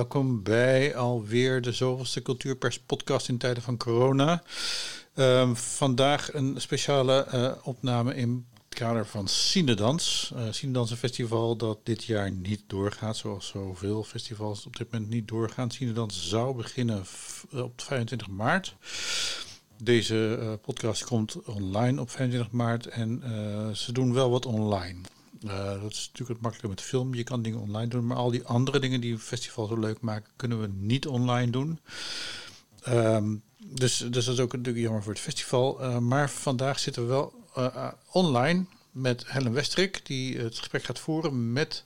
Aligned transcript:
welkom 0.00 0.42
bij 0.42 0.96
alweer 0.96 1.62
de 1.62 1.72
zoveelste 1.72 2.22
Cultuurpers 2.22 2.78
podcast 2.78 3.28
in 3.28 3.38
tijden 3.38 3.62
van 3.62 3.76
corona. 3.76 4.42
Ehm, 5.14 5.54
vandaag 5.54 6.34
een 6.34 6.60
speciale 6.60 7.26
uh, 7.34 7.52
opname 7.62 8.14
in 8.14 8.46
het 8.68 8.78
kader 8.78 9.06
van 9.06 9.28
Cinedans. 9.28 10.32
Uh, 10.36 10.42
Cinedans 10.50 10.90
een 10.90 10.96
festival 10.96 11.56
dat 11.56 11.78
dit 11.82 12.04
jaar 12.04 12.30
niet 12.30 12.62
doorgaat, 12.66 13.16
zoals 13.16 13.46
zoveel 13.46 14.04
festivals 14.04 14.66
op 14.66 14.76
dit 14.76 14.92
moment 14.92 15.10
niet 15.10 15.28
doorgaan. 15.28 15.70
Cinedans 15.70 16.28
zou 16.28 16.56
beginnen 16.56 17.04
op 17.52 17.80
25 17.80 18.28
maart. 18.28 18.76
Deze 19.82 20.58
podcast 20.62 21.04
komt 21.04 21.42
online 21.42 22.00
op 22.00 22.10
25 22.10 22.52
maart 22.52 22.86
en 22.86 23.22
ze 23.74 23.92
doen 23.92 24.12
wel 24.12 24.30
wat 24.30 24.46
online. 24.46 25.00
Uh, 25.44 25.82
dat 25.82 25.90
is 25.90 26.06
natuurlijk 26.06 26.28
het 26.28 26.40
makkelijker 26.40 26.68
met 26.68 26.80
film. 26.80 27.14
Je 27.14 27.24
kan 27.24 27.42
dingen 27.42 27.60
online 27.60 27.88
doen, 27.88 28.06
maar 28.06 28.16
al 28.16 28.30
die 28.30 28.44
andere 28.44 28.78
dingen 28.78 29.00
die 29.00 29.12
een 29.12 29.18
festival 29.18 29.66
zo 29.66 29.78
leuk 29.78 30.00
maken, 30.00 30.30
kunnen 30.36 30.60
we 30.60 30.68
niet 30.72 31.06
online 31.06 31.50
doen. 31.50 31.80
Um, 32.88 33.42
dus, 33.58 33.96
dus 33.96 34.24
dat 34.24 34.34
is 34.34 34.40
ook 34.40 34.52
natuurlijk 34.52 34.84
jammer 34.84 35.02
voor 35.02 35.12
het 35.12 35.22
festival. 35.22 35.82
Uh, 35.82 35.98
maar 35.98 36.30
vandaag 36.30 36.78
zitten 36.78 37.02
we 37.02 37.08
wel 37.08 37.32
uh, 37.58 37.88
online 38.10 38.64
met 38.90 39.24
Helen 39.26 39.52
Westrik, 39.52 40.06
die 40.06 40.38
het 40.38 40.58
gesprek 40.58 40.84
gaat 40.84 40.98
voeren 40.98 41.52
met 41.52 41.84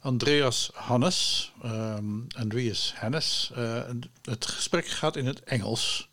Andreas 0.00 0.70
Hannes. 0.74 1.52
Um, 1.64 2.26
Andreas 2.36 2.94
Hannes. 2.96 3.52
het 4.22 4.46
gesprek 4.46 4.86
gaat 4.86 5.16
in 5.16 5.26
het 5.26 5.40
Engels. 5.40 6.08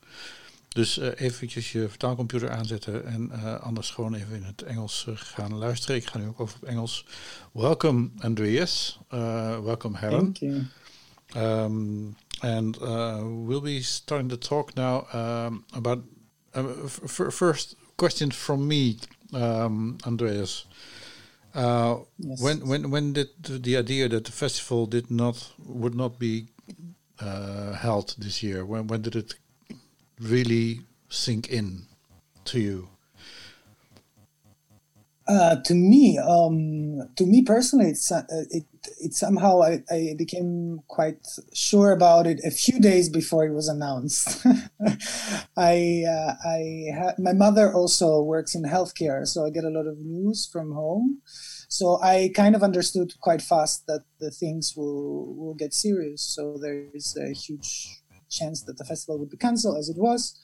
Dus 0.74 0.98
uh, 0.98 1.08
eventjes 1.16 1.72
je 1.72 1.90
vertaalcomputer 1.90 2.50
aanzetten 2.50 3.06
en 3.06 3.30
uh, 3.34 3.60
anders 3.60 3.90
gewoon 3.90 4.14
even 4.14 4.36
in 4.36 4.44
het 4.44 4.62
Engels 4.62 5.06
uh, 5.10 5.16
gaan 5.18 5.54
luisteren. 5.54 5.96
Ik 5.96 6.06
ga 6.06 6.18
nu 6.18 6.28
ook 6.28 6.40
over 6.40 6.56
op 6.62 6.68
Engels. 6.68 7.06
Welcome 7.52 8.10
Andreas. 8.20 9.00
welcome 9.10 9.98
Helen. 9.98 10.34
Thank 10.34 10.38
you. 10.38 10.66
Um, 11.36 12.16
and 12.40 12.78
we'll 13.46 13.62
be 13.62 13.82
starting 13.82 14.30
to 14.30 14.38
talk 14.38 14.74
now 14.74 15.06
um, 15.14 15.66
about 15.74 16.00
first 17.30 17.76
question 17.96 18.32
from 18.32 18.68
me, 18.68 18.96
um, 19.32 19.96
Andreas. 20.06 20.68
Yes. 21.54 22.42
When 22.42 22.68
when 22.68 22.90
when 22.90 23.14
did 23.14 23.30
the 23.64 23.78
idea 23.78 24.10
that 24.10 24.24
the 24.24 24.32
festival 24.32 24.88
did 24.88 25.10
not 25.10 25.54
would 25.58 25.96
not 25.96 26.18
be 26.18 26.46
held 27.74 28.16
this 28.18 28.40
year? 28.40 28.66
When 28.66 28.88
when 28.88 29.02
did 29.02 29.16
it 29.16 29.43
really 30.24 30.82
sink 31.10 31.50
in 31.50 31.84
to 32.46 32.60
you? 32.60 32.90
Uh, 35.26 35.56
to 35.62 35.74
me, 35.74 36.20
um, 36.20 37.08
to 37.16 37.26
me 37.26 37.42
personally, 37.44 37.92
it's 37.92 38.12
uh, 38.12 38.24
it 38.52 38.66
it 39.00 39.14
somehow 39.14 39.62
I, 39.62 39.82
I 39.90 40.16
became 40.18 40.82
quite 40.90 41.26
sure 41.54 41.94
about 41.94 42.28
it 42.28 42.42
a 42.44 42.52
few 42.52 42.78
days 42.82 43.08
before 43.08 43.46
it 43.46 43.54
was 43.54 43.70
announced. 43.70 44.46
I 45.56 46.04
uh, 46.06 46.34
I 46.46 46.86
ha- 46.94 47.16
my 47.20 47.32
mother 47.32 47.74
also 47.74 48.22
works 48.22 48.54
in 48.54 48.64
healthcare, 48.64 49.26
so 49.26 49.46
I 49.46 49.50
get 49.50 49.64
a 49.64 49.70
lot 49.70 49.88
of 49.88 49.98
news 50.00 50.50
from 50.52 50.74
home. 50.74 51.22
So 51.70 52.02
I 52.04 52.30
kind 52.36 52.54
of 52.54 52.62
understood 52.62 53.14
quite 53.22 53.42
fast 53.42 53.88
that 53.88 54.04
the 54.20 54.30
things 54.30 54.74
will 54.76 55.34
will 55.36 55.56
get 55.56 55.74
serious. 55.74 56.22
So 56.22 56.58
there 56.62 56.88
is 56.94 57.16
a 57.16 57.32
huge 57.34 58.03
chance 58.34 58.64
that 58.64 58.78
the 58.78 58.86
festival 58.86 59.18
would 59.20 59.30
be 59.30 59.38
cancelled 59.38 59.78
as 59.78 59.90
it 59.90 59.98
was. 59.98 60.38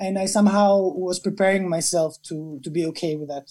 And 0.00 0.18
I 0.18 0.26
somehow 0.26 0.78
was 0.78 1.18
preparing 1.18 1.68
myself 1.68 2.20
to, 2.28 2.60
to 2.62 2.70
be 2.70 2.84
okay 2.86 3.16
with 3.16 3.28
that. 3.28 3.50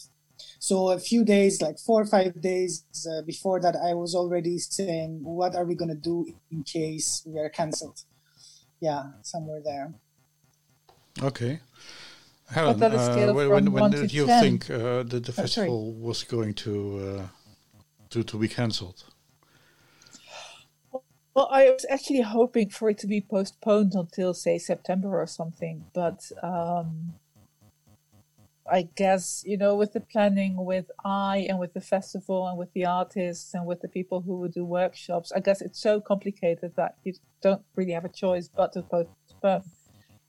So 0.59 0.89
a 0.89 0.99
few 0.99 1.23
days, 1.23 1.61
like 1.61 1.77
four 1.77 2.01
or 2.01 2.05
five 2.05 2.41
days 2.41 2.83
uh, 3.09 3.21
before 3.23 3.59
that, 3.61 3.75
I 3.75 3.93
was 3.93 4.15
already 4.15 4.57
saying, 4.57 5.19
what 5.23 5.55
are 5.55 5.65
we 5.65 5.75
going 5.75 5.89
to 5.89 5.95
do 5.95 6.25
in 6.51 6.63
case 6.63 7.23
we 7.25 7.39
are 7.39 7.49
cancelled? 7.49 7.99
Yeah, 8.79 9.03
somewhere 9.23 9.61
there. 9.63 9.93
Okay. 11.21 11.59
Helen, 12.49 12.81
uh, 12.81 13.33
when, 13.33 13.71
when 13.71 13.91
did 13.91 14.13
you 14.13 14.25
10? 14.25 14.41
think 14.41 14.69
uh, 14.69 15.03
that 15.03 15.23
the 15.25 15.33
festival 15.33 15.93
oh, 15.97 16.01
was 16.01 16.23
going 16.23 16.53
to, 16.53 16.73
uh, 16.99 17.27
to, 18.09 18.23
to 18.23 18.37
be 18.37 18.47
cancelled? 18.47 19.03
Well, 21.37 21.49
I 21.51 21.69
was 21.69 21.85
actually 21.87 22.21
hoping 22.21 22.71
for 22.71 22.89
it 22.89 22.97
to 22.97 23.05
be 23.05 23.21
postponed 23.21 23.93
until, 23.93 24.33
say, 24.33 24.57
September 24.57 25.21
or 25.21 25.27
something. 25.27 25.85
But 25.93 26.31
um, 26.41 27.13
I 28.67 28.89
guess, 28.95 29.43
you 29.45 29.55
know, 29.55 29.75
with 29.75 29.93
the 29.93 29.99
planning, 29.99 30.55
with 30.57 30.89
I 31.05 31.45
and 31.47 31.59
with 31.59 31.75
the 31.75 31.79
festival 31.79 32.47
and 32.47 32.57
with 32.57 32.73
the 32.73 32.87
artists 32.87 33.53
and 33.53 33.67
with 33.67 33.81
the 33.81 33.87
people 33.87 34.21
who 34.21 34.37
would 34.37 34.55
do 34.55 34.65
workshops, 34.65 35.31
I 35.31 35.39
guess 35.41 35.61
it's 35.61 35.79
so 35.79 36.01
complicated 36.01 36.71
that 36.75 36.95
you 37.03 37.13
don't 37.43 37.61
really 37.75 37.91
have 37.91 38.05
a 38.05 38.09
choice 38.09 38.49
but 38.49 38.73
to 38.73 38.81
postpone 38.81 39.61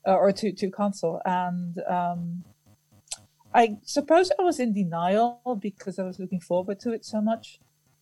uh, 0.07 0.13
or 0.13 0.31
to, 0.33 0.53
to 0.53 0.71
cancel. 0.71 1.23
And 1.25 1.79
um, 1.89 2.45
I 3.55 3.79
suppose 3.83 4.31
I 4.39 4.43
was 4.43 4.61
in 4.61 4.75
denial 4.75 5.59
because 5.59 5.99
I 5.99 6.03
was 6.03 6.19
looking 6.19 6.41
forward 6.41 6.81
to 6.81 6.93
it 6.93 7.07
so 7.07 7.23
much 7.23 7.61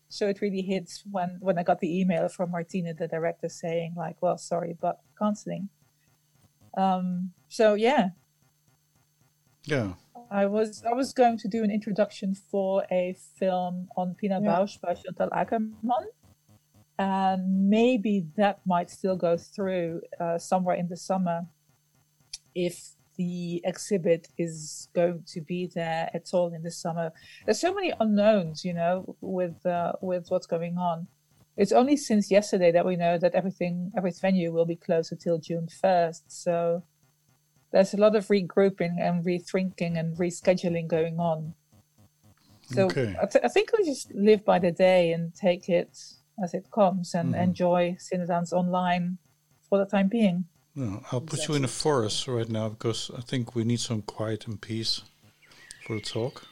so 0.09 0.29
it 0.29 0.41
really 0.41 0.63
hits 0.63 1.03
when 1.11 1.39
when 1.41 1.59
I 1.59 1.63
got 1.63 1.81
the 1.81 2.01
email 2.01 2.29
from 2.29 2.51
Martina, 2.51 2.95
the 2.95 3.09
director, 3.09 3.49
saying 3.49 3.95
like, 3.97 4.17
"Well, 4.21 4.39
sorry, 4.39 4.77
but 4.81 5.01
canceling." 5.19 5.69
Um, 6.77 7.33
so 7.49 7.75
yeah, 7.75 8.11
yeah. 9.65 9.95
I 10.31 10.47
was 10.47 10.83
I 10.85 10.93
was 10.93 11.13
going 11.13 11.39
to 11.39 11.49
do 11.49 11.63
an 11.63 11.71
introduction 11.71 12.35
for 12.35 12.85
a 12.91 13.17
film 13.39 13.89
on 13.97 14.15
Pina 14.15 14.41
yeah. 14.43 14.49
Bausch 14.49 14.81
by 14.81 14.95
Chantal 14.95 15.29
Akerman, 15.31 16.07
and 16.99 17.69
maybe 17.69 18.27
that 18.37 18.61
might 18.67 18.91
still 18.91 19.17
go 19.17 19.37
through 19.37 20.03
uh, 20.21 20.39
somewhere 20.39 20.77
in 20.77 20.89
the 20.89 20.97
summer 20.97 21.47
if 22.55 22.96
the 23.17 23.61
exhibit 23.65 24.29
is 24.39 24.89
going 24.95 25.25
to 25.27 25.41
be 25.41 25.67
there 25.67 26.11
at 26.15 26.29
all 26.33 26.53
in 26.55 26.63
the 26.63 26.71
summer. 26.71 27.13
There's 27.45 27.61
so 27.61 27.75
many 27.75 27.93
unknowns, 27.99 28.65
you 28.65 28.75
know, 28.75 29.17
with 29.21 29.65
uh, 29.67 29.93
with 30.01 30.31
what's 30.31 30.47
going 30.47 30.79
on. 30.79 31.07
It's 31.57 31.73
only 31.73 31.97
since 31.97 32.31
yesterday 32.31 32.71
that 32.73 32.85
we 32.85 32.97
know 32.97 33.17
that 33.19 33.35
everything, 33.35 33.91
every 33.97 34.11
venue 34.11 34.53
will 34.53 34.67
be 34.67 34.77
closed 34.77 35.11
until 35.11 35.39
June 35.39 35.69
1st. 35.83 36.23
So 36.29 36.83
there's 37.73 37.95
a 37.95 37.97
lot 37.97 38.15
of 38.15 38.27
regrouping 38.27 39.01
and 39.01 39.25
rethinking 39.25 39.99
and 39.99 40.17
rescheduling 40.19 40.87
going 40.87 41.19
on. 41.19 41.55
So 42.73 42.87
okay. 42.87 43.17
I, 43.21 43.27
th- 43.27 43.45
I, 43.45 43.49
think 43.49 43.71
we 43.73 43.85
just 43.87 44.13
live 44.13 44.45
by 44.45 44.59
the 44.59 44.73
day 44.73 45.13
and 45.13 45.35
take 45.35 45.69
it 45.69 45.97
as 46.43 46.53
it 46.53 46.71
comes 46.71 47.15
and 47.15 47.33
mm-hmm. 47.33 47.43
enjoy 47.43 47.97
Cinedans 48.01 48.53
online 48.53 49.19
for 49.69 49.79
the 49.79 49.87
time 49.87 50.09
being. 50.09 50.45
No, 50.79 51.03
I'll 51.11 51.23
put 51.23 51.39
exactly. 51.39 51.55
you 51.55 51.57
in 51.57 51.65
a 51.65 51.69
forest 51.69 52.29
right 52.29 52.49
now 52.51 52.69
because 52.69 53.11
I 53.17 53.23
think 53.23 53.55
we 53.55 53.65
need 53.65 53.81
some 53.81 54.03
quiet 54.03 54.47
and 54.47 54.61
peace 54.61 55.01
for 55.87 55.97
the 55.97 56.03
talk. 56.03 56.47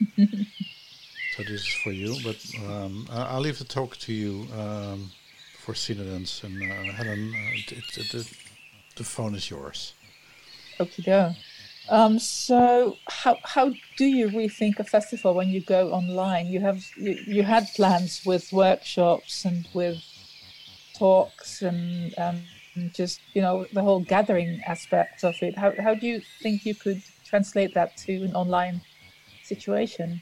so 0.16 1.42
this 1.44 1.60
is 1.60 1.74
for 1.84 1.92
you, 1.92 2.16
but 2.24 2.44
um, 2.68 3.06
I'll 3.12 3.40
leave 3.40 3.60
the 3.60 3.64
talk 3.64 3.96
to 3.98 4.12
you 4.12 4.48
um, 4.58 5.12
for 5.56 5.72
Cinedans 5.72 6.42
and 6.42 6.60
uh, 6.60 6.92
Helen. 6.94 7.32
Uh, 7.32 7.54
it, 7.54 7.72
it, 7.96 8.14
it, 8.14 8.32
the 8.96 9.04
phone 9.04 9.36
is 9.36 9.48
yours. 9.50 9.94
Okay, 10.80 11.02
go. 11.04 11.32
Um, 11.88 12.18
so 12.18 12.96
how 13.06 13.38
how 13.44 13.72
do 13.96 14.04
you 14.04 14.28
rethink 14.30 14.80
a 14.80 14.84
festival 14.84 15.34
when 15.34 15.48
you 15.48 15.60
go 15.60 15.92
online? 15.92 16.48
You 16.48 16.58
have 16.60 16.84
you, 16.96 17.16
you 17.24 17.42
had 17.44 17.68
plans 17.76 18.22
with 18.26 18.52
workshops 18.52 19.44
and 19.44 19.68
with 19.72 20.02
talks 20.98 21.62
and 21.62 22.12
um, 22.18 22.42
just 22.94 23.20
you 23.34 23.42
know 23.42 23.66
the 23.72 23.82
whole 23.82 24.00
gathering 24.00 24.60
aspect 24.66 25.24
of 25.24 25.34
it 25.42 25.56
how, 25.56 25.72
how 25.80 25.94
do 25.94 26.06
you 26.06 26.20
think 26.42 26.64
you 26.64 26.74
could 26.74 27.02
translate 27.24 27.74
that 27.74 27.96
to 27.96 28.24
an 28.24 28.34
online 28.34 28.80
situation 29.44 30.20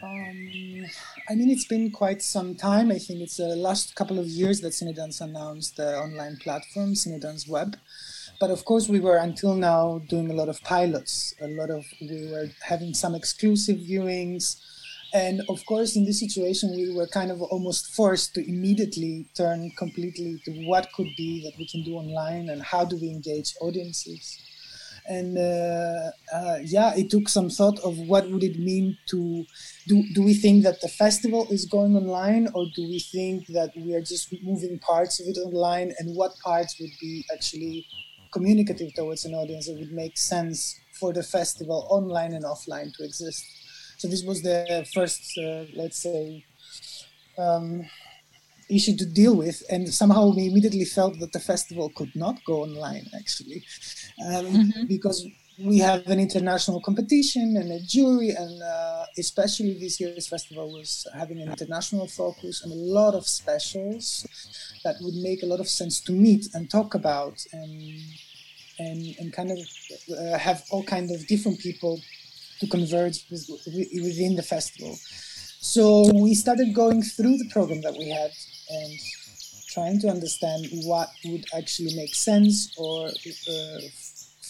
um, 0.00 0.86
I 1.28 1.34
mean, 1.34 1.50
it's 1.50 1.66
been 1.66 1.90
quite 1.90 2.22
some 2.22 2.54
time. 2.54 2.92
I 2.92 2.98
think 2.98 3.20
it's 3.20 3.38
the 3.38 3.56
last 3.56 3.96
couple 3.96 4.18
of 4.18 4.26
years 4.26 4.60
that 4.60 4.72
Cinedans 4.72 5.20
announced 5.20 5.76
the 5.76 5.98
online 5.98 6.36
platform, 6.36 6.94
Cinedans 6.94 7.48
Web. 7.48 7.76
But 8.40 8.50
of 8.50 8.64
course, 8.64 8.88
we 8.88 9.00
were 9.00 9.16
until 9.16 9.54
now 9.56 10.00
doing 10.08 10.30
a 10.30 10.34
lot 10.34 10.48
of 10.48 10.62
pilots. 10.62 11.34
A 11.40 11.48
lot 11.48 11.70
of 11.70 11.84
we 12.00 12.30
were 12.30 12.48
having 12.62 12.94
some 12.94 13.16
exclusive 13.16 13.78
viewings, 13.78 14.62
and 15.14 15.42
of 15.48 15.64
course, 15.66 15.96
in 15.96 16.04
this 16.04 16.20
situation, 16.20 16.70
we 16.76 16.92
were 16.94 17.06
kind 17.08 17.30
of 17.30 17.40
almost 17.40 17.94
forced 17.94 18.34
to 18.34 18.46
immediately 18.46 19.26
turn 19.36 19.70
completely 19.78 20.40
to 20.44 20.50
what 20.66 20.92
could 20.94 21.08
be 21.16 21.42
that 21.44 21.58
we 21.58 21.66
can 21.66 21.82
do 21.82 21.94
online 21.94 22.50
and 22.50 22.62
how 22.62 22.84
do 22.84 22.96
we 22.96 23.08
engage 23.08 23.54
audiences. 23.60 24.38
And 25.06 25.38
uh, 25.38 26.10
uh, 26.34 26.58
yeah, 26.62 26.94
it 26.94 27.08
took 27.08 27.30
some 27.30 27.48
thought 27.48 27.78
of 27.80 27.96
what 27.96 28.30
would 28.30 28.42
it 28.44 28.58
mean 28.58 28.98
to 29.08 29.46
do. 29.86 30.04
Do 30.14 30.22
we 30.22 30.34
think 30.34 30.64
that 30.64 30.82
the 30.82 30.88
festival 30.88 31.48
is 31.50 31.64
going 31.64 31.96
online, 31.96 32.48
or 32.54 32.66
do 32.76 32.82
we 32.82 32.98
think 33.00 33.46
that 33.48 33.72
we 33.74 33.94
are 33.94 34.02
just 34.02 34.34
moving 34.42 34.78
parts 34.80 35.18
of 35.20 35.26
it 35.26 35.38
online, 35.38 35.94
and 35.98 36.14
what 36.14 36.32
parts 36.44 36.78
would 36.78 36.90
be 37.00 37.24
actually 37.32 37.86
communicative 38.34 38.92
towards 38.94 39.24
an 39.24 39.32
audience 39.32 39.66
that 39.66 39.78
would 39.78 39.92
make 39.92 40.18
sense 40.18 40.78
for 41.00 41.14
the 41.14 41.22
festival 41.22 41.86
online 41.88 42.34
and 42.34 42.44
offline 42.44 42.92
to 42.98 43.04
exist? 43.04 43.57
So 43.98 44.06
this 44.06 44.22
was 44.22 44.42
the 44.42 44.86
first, 44.94 45.36
uh, 45.38 45.64
let's 45.74 45.98
say, 45.98 46.44
um, 47.36 47.84
issue 48.70 48.96
to 48.96 49.06
deal 49.06 49.34
with, 49.34 49.62
and 49.70 49.92
somehow 49.92 50.32
we 50.34 50.46
immediately 50.46 50.84
felt 50.84 51.18
that 51.18 51.32
the 51.32 51.40
festival 51.40 51.90
could 51.96 52.14
not 52.14 52.36
go 52.44 52.62
online 52.62 53.06
actually, 53.18 53.64
um, 54.24 54.46
mm-hmm. 54.46 54.86
because 54.86 55.26
we 55.58 55.78
have 55.78 56.06
an 56.06 56.20
international 56.20 56.80
competition 56.80 57.56
and 57.56 57.72
a 57.72 57.80
jury, 57.80 58.30
and 58.30 58.62
uh, 58.62 59.04
especially 59.18 59.76
this 59.80 59.98
year's 59.98 60.28
festival 60.28 60.72
was 60.72 61.04
having 61.14 61.40
an 61.40 61.48
international 61.48 62.06
focus 62.06 62.62
and 62.62 62.72
a 62.72 62.76
lot 62.76 63.14
of 63.14 63.26
specials 63.26 64.26
that 64.84 64.94
would 65.00 65.14
make 65.14 65.42
a 65.42 65.46
lot 65.46 65.58
of 65.58 65.68
sense 65.68 66.00
to 66.00 66.12
meet 66.12 66.46
and 66.54 66.70
talk 66.70 66.94
about 66.94 67.44
and 67.52 68.00
and, 68.78 69.16
and 69.18 69.32
kind 69.32 69.50
of 69.50 69.58
uh, 70.16 70.38
have 70.38 70.62
all 70.70 70.84
kind 70.84 71.10
of 71.10 71.26
different 71.26 71.58
people 71.58 72.00
to 72.60 72.66
converge 72.66 73.24
within 73.30 74.36
the 74.36 74.42
festival. 74.42 74.96
So 75.60 76.10
we 76.14 76.34
started 76.34 76.74
going 76.74 77.02
through 77.02 77.36
the 77.38 77.48
program 77.50 77.80
that 77.82 77.94
we 77.94 78.08
had 78.08 78.30
and 78.70 78.98
trying 79.68 80.00
to 80.00 80.08
understand 80.08 80.66
what 80.84 81.08
would 81.24 81.44
actually 81.56 81.94
make 81.94 82.14
sense 82.14 82.74
or 82.78 83.08
uh, 83.08 83.80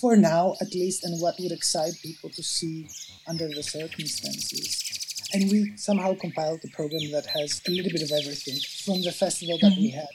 for 0.00 0.16
now 0.16 0.54
at 0.60 0.72
least 0.72 1.04
and 1.04 1.20
what 1.20 1.34
would 1.40 1.52
excite 1.52 1.92
people 2.02 2.30
to 2.30 2.42
see 2.42 2.88
under 3.26 3.48
the 3.48 3.62
circumstances 3.62 4.88
and 5.34 5.50
we 5.50 5.72
somehow 5.76 6.14
compiled 6.14 6.60
a 6.64 6.68
program 6.68 7.10
that 7.12 7.26
has 7.26 7.60
a 7.66 7.70
little 7.70 7.90
bit 7.90 8.02
of 8.02 8.10
everything 8.12 8.56
from 8.84 9.02
the 9.02 9.12
festival 9.12 9.58
that 9.60 9.72
mm-hmm. 9.72 9.80
we 9.82 9.90
had 9.90 10.08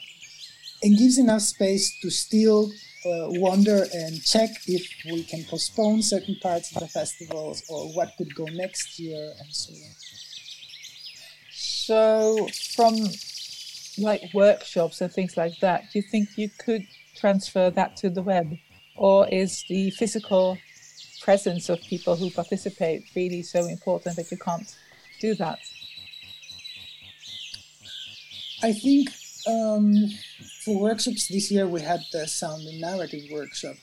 and 0.82 0.98
gives 0.98 1.18
enough 1.18 1.42
space 1.42 1.98
to 2.00 2.10
still 2.10 2.70
uh, 3.06 3.28
wonder 3.30 3.84
and 3.92 4.24
check 4.24 4.50
if 4.66 4.88
we 5.10 5.24
can 5.24 5.44
postpone 5.44 6.02
certain 6.02 6.36
parts 6.42 6.74
of 6.74 6.80
the 6.80 6.88
festivals 6.88 7.62
or 7.68 7.92
what 7.94 8.12
could 8.16 8.34
go 8.34 8.44
next 8.46 8.98
year 8.98 9.32
and 9.40 9.54
so 9.54 9.72
on. 9.72 9.94
So, 11.86 12.48
from 12.74 12.94
like 13.98 14.22
workshops 14.32 15.00
and 15.00 15.12
things 15.12 15.36
like 15.36 15.58
that, 15.60 15.84
do 15.92 15.98
you 15.98 16.02
think 16.10 16.36
you 16.36 16.48
could 16.58 16.86
transfer 17.14 17.70
that 17.70 17.96
to 17.98 18.10
the 18.10 18.22
web? 18.22 18.56
Or 18.96 19.28
is 19.28 19.64
the 19.68 19.90
physical 19.90 20.56
presence 21.22 21.68
of 21.68 21.80
people 21.82 22.16
who 22.16 22.30
participate 22.30 23.04
really 23.14 23.42
so 23.42 23.66
important 23.66 24.16
that 24.16 24.30
you 24.30 24.38
can't 24.38 24.74
do 25.20 25.34
that? 25.34 25.58
I 28.62 28.72
think 28.72 29.10
um, 29.46 30.06
for 30.64 30.80
workshops 30.80 31.28
this 31.28 31.50
year 31.50 31.66
we 31.66 31.80
had 31.80 32.00
the 32.12 32.26
sound 32.26 32.62
and 32.66 32.80
narrative 32.80 33.24
workshop, 33.30 33.76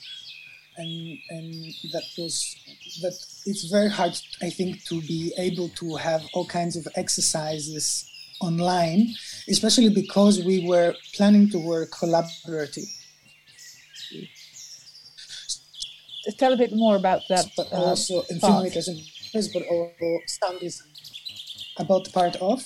and 0.76 1.18
and 1.30 1.74
that 1.92 2.04
was 2.18 2.56
that 3.02 3.14
it's 3.46 3.64
very 3.70 3.90
hard 3.90 4.18
I 4.40 4.50
think 4.50 4.84
to 4.84 5.00
be 5.02 5.32
able 5.38 5.68
to 5.80 5.96
have 5.96 6.22
all 6.34 6.46
kinds 6.46 6.76
of 6.76 6.86
exercises 6.96 8.08
online, 8.40 9.14
especially 9.48 9.88
because 9.88 10.42
we 10.44 10.66
were 10.66 10.94
planning 11.14 11.48
to 11.50 11.58
work 11.58 11.90
collaboratively. 11.90 12.86
Tell 16.38 16.52
a 16.52 16.56
bit 16.56 16.72
more 16.72 16.96
about 16.96 17.22
that. 17.28 17.46
But 17.56 17.72
uh, 17.72 17.76
also 17.76 18.22
in 18.30 18.38
filmmakers 18.38 18.88
and 18.88 19.00
but 19.52 19.62
also 19.70 20.18
sound 20.26 20.62
is 20.62 20.82
About 21.78 22.12
part 22.12 22.36
of 22.36 22.62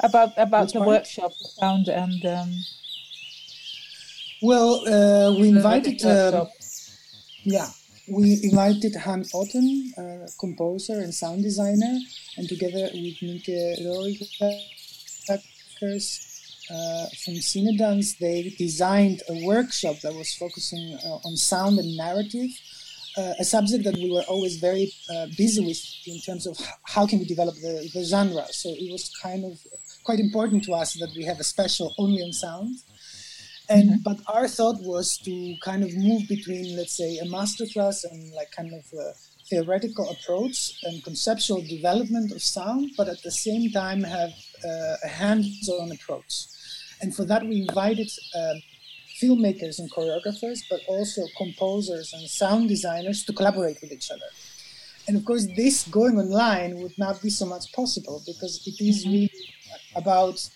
about 0.00 0.32
about 0.36 0.64
Which 0.64 0.72
the 0.72 0.78
part? 0.78 0.88
workshop 0.88 1.32
sound 1.32 1.88
and 1.88 2.24
um, 2.26 2.50
well 4.42 4.86
uh, 4.86 5.32
we 5.38 5.48
invited 5.48 6.04
uh, 6.04 6.46
yeah 7.42 7.68
we 8.10 8.40
invited 8.42 8.94
Han 8.96 9.24
Otten, 9.34 9.92
a 9.98 10.28
composer 10.40 10.98
and 11.00 11.14
sound 11.14 11.42
designer, 11.42 11.98
and 12.36 12.48
together 12.48 12.88
with 12.94 13.22
Nike 13.22 13.76
Roijkers 13.84 14.68
uh, 16.70 17.06
from 17.24 17.34
Cinedans, 17.34 18.18
they 18.18 18.54
designed 18.58 19.22
a 19.28 19.44
workshop 19.44 20.00
that 20.02 20.14
was 20.14 20.34
focusing 20.34 20.98
uh, 21.04 21.26
on 21.26 21.36
sound 21.36 21.78
and 21.78 21.96
narrative, 21.96 22.50
uh, 23.16 23.32
a 23.38 23.44
subject 23.44 23.84
that 23.84 23.94
we 23.94 24.10
were 24.10 24.22
always 24.28 24.56
very 24.56 24.92
uh, 25.10 25.26
busy 25.36 25.64
with 25.64 25.80
in 26.06 26.20
terms 26.20 26.46
of 26.46 26.58
how 26.84 27.06
can 27.06 27.18
we 27.18 27.24
develop 27.24 27.54
the, 27.56 27.90
the 27.94 28.04
genre. 28.04 28.44
So 28.50 28.70
it 28.70 28.90
was 28.92 29.10
kind 29.22 29.44
of 29.44 29.58
quite 30.08 30.20
important 30.20 30.64
to 30.64 30.72
us 30.72 30.90
that 31.02 31.12
we 31.18 31.24
have 31.30 31.38
a 31.38 31.44
special 31.54 31.94
only 31.98 32.22
on 32.22 32.32
sound. 32.32 32.74
And 33.68 33.86
mm-hmm. 33.90 34.02
but 34.08 34.18
our 34.34 34.48
thought 34.56 34.78
was 34.94 35.08
to 35.26 35.34
kind 35.68 35.82
of 35.86 35.90
move 36.08 36.22
between, 36.36 36.64
let's 36.78 36.96
say, 37.02 37.10
a 37.18 37.26
masterclass 37.36 37.98
and 38.08 38.18
like 38.38 38.50
kind 38.58 38.72
of 38.80 38.84
a 39.04 39.06
theoretical 39.50 40.06
approach 40.14 40.58
and 40.84 41.04
conceptual 41.04 41.60
development 41.76 42.32
of 42.36 42.40
sound, 42.42 42.84
but 42.98 43.06
at 43.14 43.20
the 43.22 43.34
same 43.46 43.64
time 43.82 44.00
have 44.18 44.34
uh, 44.70 45.08
a 45.08 45.10
hands-on 45.22 45.88
approach. 45.96 46.34
And 47.02 47.14
for 47.16 47.24
that, 47.30 47.42
we 47.50 47.56
invited 47.68 48.10
uh, 48.34 48.54
filmmakers 49.20 49.78
and 49.78 49.88
choreographers, 49.96 50.60
but 50.72 50.80
also 50.94 51.20
composers 51.42 52.14
and 52.14 52.22
sound 52.42 52.62
designers 52.74 53.18
to 53.26 53.32
collaborate 53.38 53.78
with 53.82 53.92
each 53.92 54.10
other. 54.10 54.30
And 55.06 55.16
of 55.18 55.24
course, 55.24 55.46
this 55.62 55.76
going 55.88 56.16
online 56.18 56.72
would 56.82 56.96
not 56.98 57.16
be 57.22 57.30
so 57.40 57.46
much 57.54 57.72
possible 57.72 58.18
because 58.30 58.54
it 58.70 58.78
is 58.90 58.96
mm-hmm. 58.98 59.12
really 59.12 59.57
about 59.94 60.48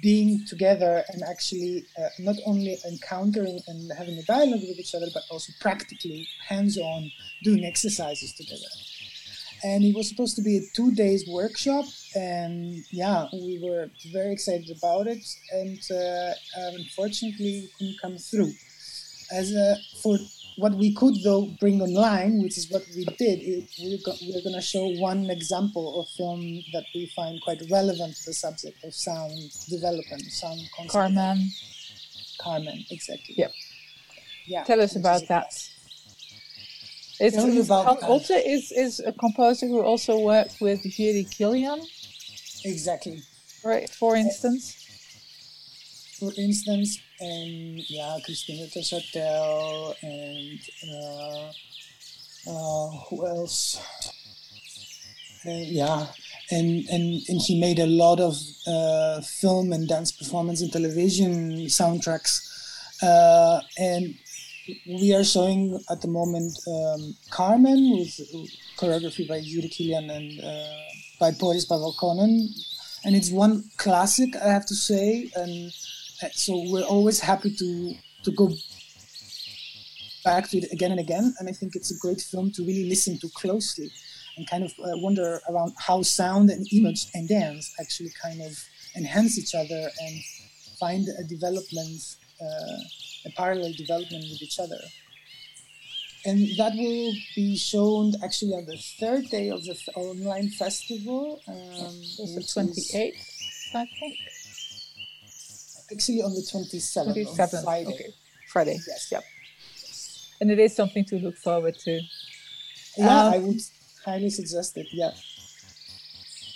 being 0.00 0.44
together 0.46 1.04
and 1.08 1.22
actually 1.22 1.84
uh, 1.98 2.08
not 2.18 2.36
only 2.46 2.78
encountering 2.88 3.60
and 3.66 3.92
having 3.98 4.16
a 4.16 4.22
dialogue 4.22 4.60
with 4.60 4.78
each 4.78 4.94
other, 4.94 5.06
but 5.12 5.22
also 5.30 5.52
practically 5.60 6.28
hands-on 6.48 7.10
doing 7.42 7.64
exercises 7.64 8.32
together. 8.34 8.70
And 9.64 9.84
it 9.84 9.94
was 9.94 10.08
supposed 10.08 10.36
to 10.36 10.42
be 10.42 10.56
a 10.56 10.60
two 10.74 10.92
days 10.92 11.24
workshop, 11.28 11.84
and 12.16 12.82
yeah, 12.90 13.26
we 13.32 13.60
were 13.62 13.90
very 14.12 14.32
excited 14.32 14.76
about 14.76 15.06
it, 15.06 15.24
and 15.52 15.78
uh, 15.90 16.32
unfortunately, 16.78 17.68
couldn't 17.78 18.00
come 18.00 18.18
through. 18.18 18.52
As 19.30 19.52
a, 19.52 19.76
for 20.02 20.18
what 20.56 20.74
we 20.74 20.94
could 20.94 21.14
though 21.24 21.48
bring 21.60 21.80
online, 21.80 22.42
which 22.42 22.58
is 22.58 22.70
what 22.70 22.82
we 22.94 23.04
did, 23.04 23.40
it, 23.40 23.70
we're, 23.80 23.98
go- 24.04 24.18
we're 24.22 24.42
going 24.42 24.54
to 24.54 24.60
show 24.60 24.86
one 25.00 25.30
example 25.30 26.00
of 26.00 26.08
film 26.16 26.40
that 26.72 26.84
we 26.94 27.10
find 27.14 27.40
quite 27.42 27.62
relevant 27.70 28.14
to 28.16 28.26
the 28.26 28.34
subject 28.34 28.82
of 28.84 28.94
sound 28.94 29.32
development, 29.68 30.22
sound 30.22 30.60
concept. 30.76 30.92
Carmen. 30.92 31.50
Carmen, 32.40 32.84
exactly. 32.90 33.34
Yep. 33.38 33.52
Yeah. 34.46 34.64
Tell 34.64 34.80
us 34.80 34.96
about 34.96 35.22
that. 35.28 35.46
It's, 37.20 37.36
it's 37.36 37.66
about 37.66 38.00
Otte 38.00 38.42
is, 38.44 38.72
is 38.72 39.00
a 39.00 39.12
composer 39.12 39.66
who 39.66 39.80
also 39.80 40.18
worked 40.18 40.60
with 40.60 40.82
Jiri 40.82 41.24
Kylian. 41.28 41.86
Exactly. 42.64 43.22
Right, 43.64 43.88
for 43.88 44.16
instance. 44.16 44.76
For 46.18 46.32
instance, 46.36 46.98
and 47.22 47.88
yeah, 47.88 48.18
Christina 48.24 48.66
Tosatel 48.66 49.94
and 50.02 50.58
uh, 50.90 51.52
uh, 52.50 52.88
who 53.06 53.26
else? 53.26 53.80
Uh, 55.46 55.50
yeah, 55.50 56.06
and, 56.50 56.84
and 56.88 57.22
and 57.28 57.40
he 57.40 57.60
made 57.60 57.78
a 57.78 57.86
lot 57.86 58.20
of 58.20 58.36
uh, 58.66 59.20
film 59.20 59.72
and 59.72 59.88
dance 59.88 60.12
performance 60.12 60.60
and 60.62 60.72
television 60.72 61.66
soundtracks, 61.66 62.40
uh, 63.02 63.60
and 63.78 64.14
we 64.86 65.14
are 65.14 65.24
showing 65.24 65.80
at 65.90 66.00
the 66.00 66.08
moment 66.08 66.58
um, 66.68 67.14
Carmen 67.30 67.98
with 67.98 68.20
choreography 68.76 69.26
by 69.28 69.40
Jiri 69.40 69.70
Kylian 69.70 70.10
and 70.10 70.40
uh, 70.40 70.82
by 71.18 71.30
Boris 71.32 71.66
Paval 71.66 71.94
Conen, 71.96 72.48
and 73.04 73.14
it's 73.14 73.30
one 73.30 73.64
classic 73.76 74.34
I 74.36 74.48
have 74.48 74.66
to 74.66 74.74
say, 74.74 75.30
and 75.34 75.72
so 76.32 76.52
we're 76.70 76.84
always 76.84 77.20
happy 77.20 77.54
to 77.56 77.94
to 78.24 78.30
go 78.32 78.48
back 80.24 80.48
to 80.50 80.58
it 80.58 80.72
again 80.72 80.90
and 80.92 81.00
again. 81.00 81.34
And 81.38 81.48
I 81.48 81.52
think 81.52 81.74
it's 81.74 81.90
a 81.90 81.98
great 81.98 82.20
film 82.20 82.50
to 82.52 82.62
really 82.62 82.88
listen 82.88 83.18
to 83.18 83.28
closely 83.34 83.90
and 84.36 84.48
kind 84.48 84.64
of 84.64 84.70
uh, 84.78 84.96
wonder 84.96 85.40
around 85.48 85.74
how 85.78 86.02
sound 86.02 86.50
and 86.50 86.66
image 86.72 87.06
and 87.14 87.28
dance 87.28 87.74
actually 87.80 88.10
kind 88.22 88.40
of 88.40 88.52
enhance 88.96 89.38
each 89.38 89.54
other 89.54 89.90
and 90.00 90.14
find 90.78 91.06
a 91.18 91.24
development, 91.24 92.00
uh, 92.40 92.78
a 93.26 93.30
parallel 93.36 93.72
development 93.76 94.24
with 94.30 94.42
each 94.42 94.58
other. 94.58 94.80
And 96.24 96.38
that 96.56 96.72
will 96.74 97.12
be 97.34 97.56
shown 97.56 98.12
actually 98.22 98.52
on 98.52 98.64
the 98.66 98.78
third 99.00 99.28
day 99.28 99.50
of 99.50 99.64
the 99.64 99.76
online 99.96 100.50
festival. 100.50 101.42
Um, 101.48 101.94
the 102.36 102.44
28th, 102.46 103.74
I 103.74 103.86
think 103.98 104.18
actually 105.92 106.22
on 106.22 106.34
the 106.34 106.40
27th, 106.40 107.14
27th 107.14 107.64
Friday. 107.64 107.92
Okay. 107.92 108.14
Friday. 108.48 108.78
Yes. 108.86 109.08
Yep. 109.10 109.24
And 110.40 110.50
it 110.50 110.58
is 110.58 110.74
something 110.74 111.04
to 111.06 111.16
look 111.16 111.36
forward 111.36 111.76
to. 111.84 112.00
Yeah, 112.96 113.24
um, 113.24 113.32
I 113.34 113.38
would 113.38 113.60
highly 114.04 114.30
suggest 114.30 114.76
it. 114.76 114.86
Yeah. 114.92 115.12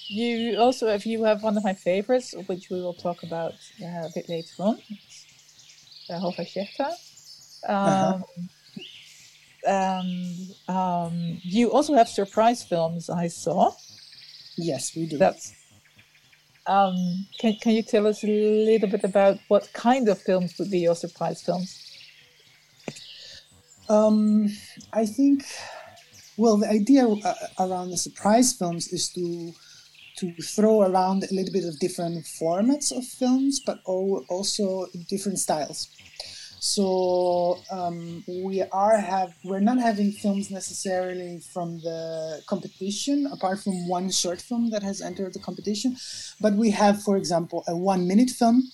You 0.09 0.59
also, 0.59 0.89
if 0.89 1.07
you 1.07 1.25
have 1.25 1.43
one 1.43 1.57
of 1.57 1.65
my 1.65 1.75
favorites, 1.75 2.35
which 2.47 2.71
we 2.71 2.81
will 2.81 2.95
talk 2.95 3.23
about 3.23 3.55
uh, 3.83 4.07
a 4.07 4.11
bit 4.15 4.29
later 4.29 4.55
on, 4.61 4.79
uh, 6.11 6.19
Hova 6.19 6.43
uh-huh. 6.43 6.93
Um, 7.69 8.25
um, 9.67 10.77
um, 10.77 11.41
you 11.43 11.73
also 11.73 11.95
have 11.95 12.09
surprise 12.09 12.63
films. 12.63 13.11
I 13.11 13.27
saw. 13.27 13.73
Yes, 14.57 14.95
we 14.95 15.07
do. 15.07 15.19
That's 15.19 15.53
Um, 16.67 17.27
can 17.39 17.55
can 17.63 17.73
you 17.73 17.83
tell 17.83 18.07
us 18.07 18.25
a 18.25 18.27
little 18.27 18.89
bit 18.89 19.05
about 19.05 19.39
what 19.49 19.73
kind 19.73 20.09
of 20.09 20.21
films 20.21 20.59
would 20.59 20.71
be 20.71 20.81
your 20.81 20.97
surprise 20.97 21.43
films? 21.43 21.83
Um, 23.89 24.49
I 24.93 25.07
think, 25.07 25.45
well, 26.37 26.57
the 26.57 26.69
idea 26.69 27.07
uh, 27.07 27.35
around 27.61 27.91
the 27.91 27.97
surprise 27.97 28.53
films 28.53 28.89
is 28.89 29.09
to 29.11 29.53
to 30.19 30.33
throw 30.43 30.83
around 30.83 31.23
a 31.23 31.35
little 31.35 31.53
bit 31.53 31.65
of 31.65 31.79
different 31.79 32.25
formats 32.25 32.91
of 32.91 33.05
films, 33.05 33.61
but 33.65 33.79
also 33.85 34.87
different 35.09 35.39
styles. 35.39 35.89
So 36.75 37.59
um, 37.71 38.25
we 38.27 38.61
are 38.73 38.99
have 38.99 39.31
we're 39.45 39.61
not 39.61 39.79
having 39.79 40.11
films 40.11 40.51
necessarily 40.51 41.41
from 41.53 41.79
the 41.79 42.43
competition, 42.47 43.29
apart 43.33 43.61
from 43.61 43.87
one 43.89 44.11
short 44.11 44.41
film 44.43 44.71
that 44.71 44.83
has 44.83 45.01
entered 45.01 45.33
the 45.35 45.39
competition, 45.39 45.97
but 46.41 46.55
we 46.55 46.71
have, 46.71 47.01
for 47.03 47.17
example, 47.17 47.63
a 47.69 47.77
one-minute 47.77 48.31
film, 48.31 48.65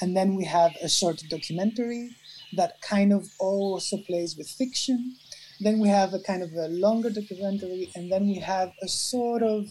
and 0.00 0.16
then 0.16 0.36
we 0.36 0.44
have 0.46 0.72
a 0.82 0.88
short 0.88 1.22
documentary 1.28 2.16
that 2.56 2.80
kind 2.80 3.12
of 3.12 3.28
also 3.38 3.98
plays 3.98 4.36
with 4.38 4.48
fiction. 4.48 5.14
Then 5.60 5.78
we 5.80 5.88
have 5.88 6.14
a 6.14 6.20
kind 6.20 6.42
of 6.42 6.50
a 6.54 6.68
longer 6.68 7.10
documentary, 7.10 7.90
and 7.94 8.10
then 8.10 8.26
we 8.26 8.38
have 8.38 8.72
a 8.82 8.88
sort 8.88 9.42
of 9.42 9.66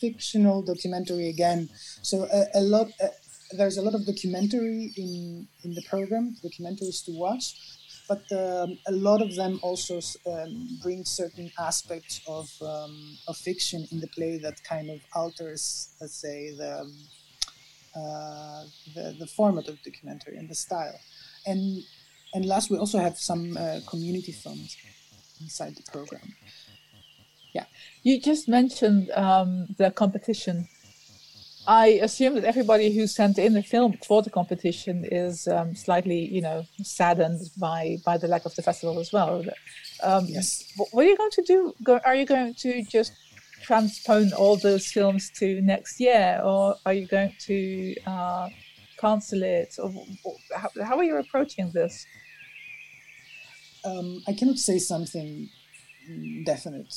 fictional 0.00 0.62
documentary 0.62 1.28
again. 1.28 1.68
So 2.02 2.26
a, 2.32 2.58
a 2.60 2.62
lot, 2.62 2.88
there's 3.56 3.76
a 3.76 3.82
lot 3.82 3.94
of 3.94 4.06
documentary 4.06 4.92
in 4.96 5.46
in 5.64 5.74
the 5.74 5.82
program, 5.82 6.36
documentaries 6.44 7.04
to 7.06 7.12
watch, 7.12 7.54
but 8.08 8.24
um, 8.32 8.78
a 8.86 8.92
lot 8.92 9.22
of 9.22 9.34
them 9.34 9.58
also 9.62 10.00
um, 10.26 10.78
bring 10.82 11.04
certain 11.04 11.50
aspects 11.58 12.20
of 12.26 12.50
um, 12.62 13.18
of 13.28 13.36
fiction 13.36 13.86
in 13.92 14.00
the 14.00 14.08
play 14.08 14.38
that 14.38 14.62
kind 14.64 14.90
of 14.90 15.00
alters, 15.14 15.94
let's 16.00 16.20
say, 16.20 16.54
the 16.56 16.80
um, 16.80 16.92
uh, 17.96 18.64
the, 18.94 19.16
the 19.20 19.26
format 19.26 19.68
of 19.68 19.82
documentary 19.82 20.36
and 20.36 20.48
the 20.48 20.54
style, 20.54 20.98
and 21.46 21.82
and 22.34 22.44
last 22.44 22.70
we 22.70 22.76
also 22.76 22.98
have 22.98 23.16
some 23.18 23.56
uh, 23.56 23.80
community 23.88 24.32
films 24.32 24.76
inside 25.40 25.74
the 25.76 25.90
program. 25.90 26.34
Yeah, 27.54 27.66
you 28.02 28.20
just 28.20 28.48
mentioned 28.48 29.10
um, 29.12 29.68
the 29.78 29.90
competition 29.92 30.68
I 31.66 31.86
assume 32.02 32.34
that 32.34 32.44
everybody 32.44 32.94
who 32.94 33.06
sent 33.06 33.38
in 33.38 33.54
the 33.54 33.62
film 33.62 33.98
for 34.06 34.22
the 34.22 34.30
competition 34.30 35.04
is 35.10 35.48
um, 35.48 35.74
slightly, 35.74 36.18
you 36.18 36.42
know, 36.42 36.64
saddened 36.82 37.40
by 37.58 37.96
by 38.04 38.18
the 38.18 38.28
lack 38.28 38.44
of 38.44 38.54
the 38.54 38.62
festival 38.62 38.98
as 39.00 39.12
well. 39.12 39.42
Um, 40.02 40.26
yes. 40.28 40.72
What 40.76 41.04
are 41.04 41.08
you 41.08 41.16
going 41.16 41.30
to 41.30 41.42
do? 41.42 41.74
Are 42.04 42.14
you 42.14 42.26
going 42.26 42.54
to 42.54 42.82
just 42.82 43.12
transpone 43.66 44.32
all 44.36 44.56
those 44.56 44.86
films 44.88 45.30
to 45.38 45.62
next 45.62 45.98
year, 46.00 46.40
or 46.44 46.76
are 46.84 46.92
you 46.92 47.06
going 47.06 47.34
to 47.46 47.94
uh, 48.06 48.48
cancel 48.98 49.42
it? 49.42 49.74
Or 49.78 49.90
how, 50.54 50.68
how 50.82 50.98
are 50.98 51.04
you 51.04 51.16
approaching 51.16 51.70
this? 51.72 52.06
Um, 53.84 54.22
I 54.28 54.34
cannot 54.34 54.58
say 54.58 54.78
something 54.78 55.48
definite 56.44 56.94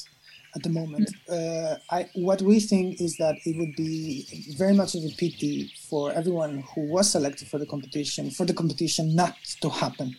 at 0.57 0.63
the 0.63 0.69
moment. 0.69 1.09
Uh, 1.29 1.75
I, 1.97 2.09
what 2.15 2.41
we 2.41 2.59
think 2.59 2.99
is 2.99 3.15
that 3.17 3.35
it 3.45 3.55
would 3.59 3.75
be 3.75 4.25
very 4.57 4.73
much 4.73 4.95
of 4.95 5.03
a 5.03 5.13
pity 5.23 5.71
for 5.89 6.11
everyone 6.11 6.63
who 6.73 6.81
was 6.91 7.11
selected 7.11 7.47
for 7.47 7.59
the 7.59 7.65
competition 7.73 8.31
for 8.31 8.45
the 8.45 8.53
competition 8.53 9.15
not 9.15 9.35
to 9.61 9.69
happen. 9.69 10.15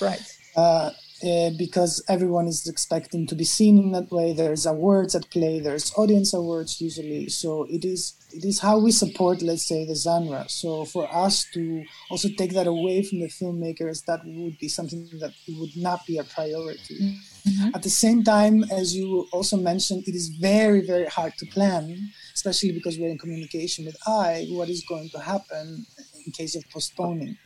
Right. 0.00 0.22
Uh, 0.56 0.90
uh, 1.22 1.50
because 1.56 2.04
everyone 2.08 2.46
is 2.46 2.66
expecting 2.66 3.26
to 3.26 3.34
be 3.34 3.44
seen 3.44 3.78
in 3.78 3.92
that 3.92 4.10
way. 4.10 4.34
There's 4.34 4.66
awards 4.66 5.14
at 5.14 5.30
play. 5.30 5.60
There's 5.60 5.92
audience 5.96 6.34
awards 6.34 6.78
usually. 6.80 7.30
So 7.30 7.66
it 7.70 7.84
is 7.84 8.14
it 8.32 8.44
is 8.44 8.60
how 8.60 8.78
we 8.78 8.92
support, 8.92 9.40
let's 9.40 9.66
say, 9.66 9.86
the 9.86 9.94
genre. 9.94 10.44
So 10.48 10.84
for 10.84 11.08
us 11.14 11.46
to 11.54 11.84
also 12.10 12.28
take 12.36 12.52
that 12.52 12.66
away 12.66 13.02
from 13.02 13.20
the 13.20 13.28
filmmakers, 13.28 14.04
that 14.04 14.20
would 14.26 14.58
be 14.58 14.68
something 14.68 15.08
that 15.20 15.32
would 15.48 15.76
not 15.76 16.04
be 16.06 16.18
a 16.18 16.24
priority. 16.24 17.18
Mm-hmm. 17.48 17.74
At 17.74 17.82
the 17.82 17.90
same 17.90 18.22
time, 18.22 18.64
as 18.64 18.94
you 18.94 19.26
also 19.32 19.56
mentioned, 19.56 20.04
it 20.06 20.14
is 20.14 20.28
very 20.28 20.86
very 20.86 21.06
hard 21.06 21.32
to 21.38 21.46
plan, 21.46 22.10
especially 22.34 22.72
because 22.72 22.98
we're 22.98 23.08
in 23.08 23.18
communication 23.18 23.86
with 23.86 23.96
I. 24.06 24.48
What 24.50 24.68
is 24.68 24.84
going 24.86 25.08
to 25.10 25.20
happen 25.20 25.86
in 26.26 26.32
case 26.32 26.56
of 26.56 26.68
postponing? 26.70 27.38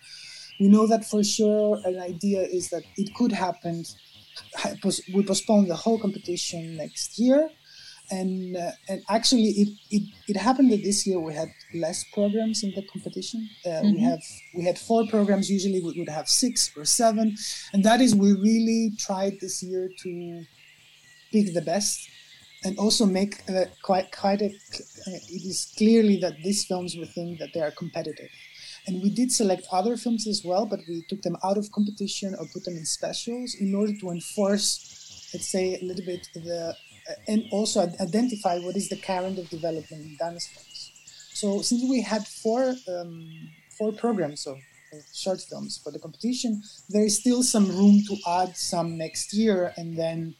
We 0.61 0.69
know 0.69 0.87
that 0.87 1.05
for 1.05 1.25
sure 1.25 1.81
an 1.85 1.99
idea 1.99 2.43
is 2.43 2.69
that 2.71 2.83
it 2.97 3.15
could 3.15 3.33
happen 3.33 3.85
we 5.15 5.23
postpone 5.23 5.69
the 5.69 5.77
whole 5.77 5.99
competition 5.99 6.77
next 6.77 7.19
year. 7.19 7.49
And 8.13 8.57
uh, 8.57 8.73
and 8.89 9.03
actually 9.09 9.51
it, 9.63 9.69
it 9.91 10.03
it 10.27 10.37
happened 10.37 10.73
that 10.73 10.83
this 10.83 11.07
year 11.07 11.21
we 11.21 11.33
had 11.33 11.49
less 11.73 12.05
programs 12.13 12.65
in 12.65 12.73
the 12.75 12.83
competition. 12.93 13.49
Uh, 13.65 13.69
mm-hmm. 13.69 13.93
we 13.93 14.01
have 14.01 14.23
we 14.57 14.65
had 14.65 14.79
four 14.79 15.07
programs. 15.07 15.49
Usually 15.49 15.81
we 15.81 15.95
would 15.97 16.09
have 16.09 16.29
six 16.29 16.73
or 16.77 16.85
seven. 16.85 17.37
And 17.73 17.85
that 17.85 18.01
is 18.01 18.17
we 18.17 18.33
really 18.33 18.95
tried 18.99 19.35
this 19.41 19.63
year 19.63 19.91
to 20.03 20.45
pick 21.33 21.55
the 21.55 21.63
best 21.63 22.11
and 22.65 22.77
also 22.79 23.07
make 23.07 23.49
uh, 23.49 23.67
quite 23.83 24.11
quite 24.11 24.43
a, 24.43 24.51
it 25.37 25.43
is 25.53 25.73
clearly 25.79 26.17
that 26.19 26.35
these 26.43 26.65
films 26.65 26.97
we 26.97 27.07
think 27.07 27.39
that 27.39 27.51
they 27.55 27.61
are 27.61 27.71
competitive 27.71 28.31
and 28.87 29.03
we 29.03 29.11
did 29.11 29.31
select 29.31 29.67
other 29.73 29.97
films 29.97 30.27
as 30.27 30.43
well, 30.45 30.67
but 30.67 30.81
we 30.89 31.05
took 31.09 31.23
them 31.23 31.37
out 31.45 31.59
of 31.59 31.71
competition 31.73 32.35
or 32.39 32.47
put 32.53 32.65
them 32.65 32.77
in 32.77 32.85
specials 32.85 33.55
in 33.61 33.75
order 33.75 33.93
to 34.01 34.11
enforce, 34.11 35.29
let's 35.33 35.49
say, 35.49 35.79
a 35.81 35.85
little 35.85 36.05
bit 36.05 36.27
the, 36.35 36.75
uh, 37.09 37.13
and 37.29 37.45
also 37.51 37.81
identify 38.01 38.59
what 38.59 38.77
is 38.77 38.89
the 38.89 38.97
current 38.97 39.39
of 39.39 39.49
development 39.51 40.03
in 40.05 40.17
dance 40.17 40.47
films. 40.47 40.93
So 41.35 41.63
since 41.63 41.83
we 41.89 42.03
had 42.03 42.27
four 42.27 42.75
um, 42.89 43.31
four 43.79 43.93
programs 43.93 44.47
of, 44.47 44.57
of 44.93 45.03
short 45.15 45.41
films 45.41 45.81
for 45.83 45.91
the 45.91 45.99
competition, 45.99 46.63
there 46.89 47.05
is 47.05 47.19
still 47.19 47.43
some 47.43 47.69
room 47.69 48.03
to 48.09 48.17
add 48.29 48.57
some 48.57 48.99
next 48.99 49.33
year, 49.33 49.73
and 49.77 49.97
then 49.97 50.35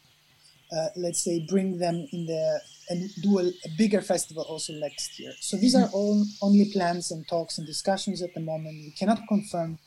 uh, 0.71 0.87
let's 0.95 1.23
say 1.23 1.45
bring 1.49 1.77
them 1.77 2.07
in 2.11 2.25
the 2.25 2.61
and 2.89 3.09
do 3.21 3.39
a, 3.39 3.43
a, 3.43 3.69
bigger 3.77 4.01
festival 4.01 4.43
also 4.43 4.73
next 4.73 5.19
year. 5.19 5.33
So 5.39 5.57
these 5.57 5.75
are 5.75 5.89
all 5.93 6.25
only 6.41 6.65
plans 6.71 7.11
and 7.11 7.27
talks 7.27 7.57
and 7.57 7.67
discussions 7.67 8.21
at 8.21 8.33
the 8.33 8.39
moment. 8.39 8.75
We 8.85 8.91
cannot 8.91 9.27
confirm, 9.27 9.79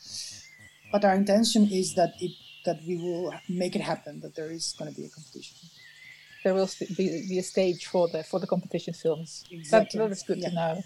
but 0.93 1.05
our 1.05 1.15
intention 1.15 1.69
is 1.71 1.95
that 1.95 2.15
it 2.21 2.33
that 2.65 2.81
we 2.87 2.97
will 2.97 3.33
make 3.49 3.77
it 3.77 3.83
happen. 3.83 4.21
That 4.21 4.35
there 4.37 4.51
is 4.51 4.75
going 4.79 4.91
to 4.93 4.97
be 4.97 5.07
a 5.07 5.11
competition. 5.11 5.57
There 6.45 6.55
will 6.55 6.69
be, 6.97 7.27
be 7.29 7.39
a 7.39 7.43
stage 7.43 7.87
for 7.87 8.09
the 8.09 8.23
for 8.23 8.39
the 8.39 8.47
competition 8.47 8.95
films. 8.95 9.45
Exactly. 9.51 9.99
That, 9.99 10.09
that 10.09 10.13
is 10.13 10.23
good 10.23 10.39
yeah. 10.39 10.49
to 10.49 10.55
know. 10.55 10.83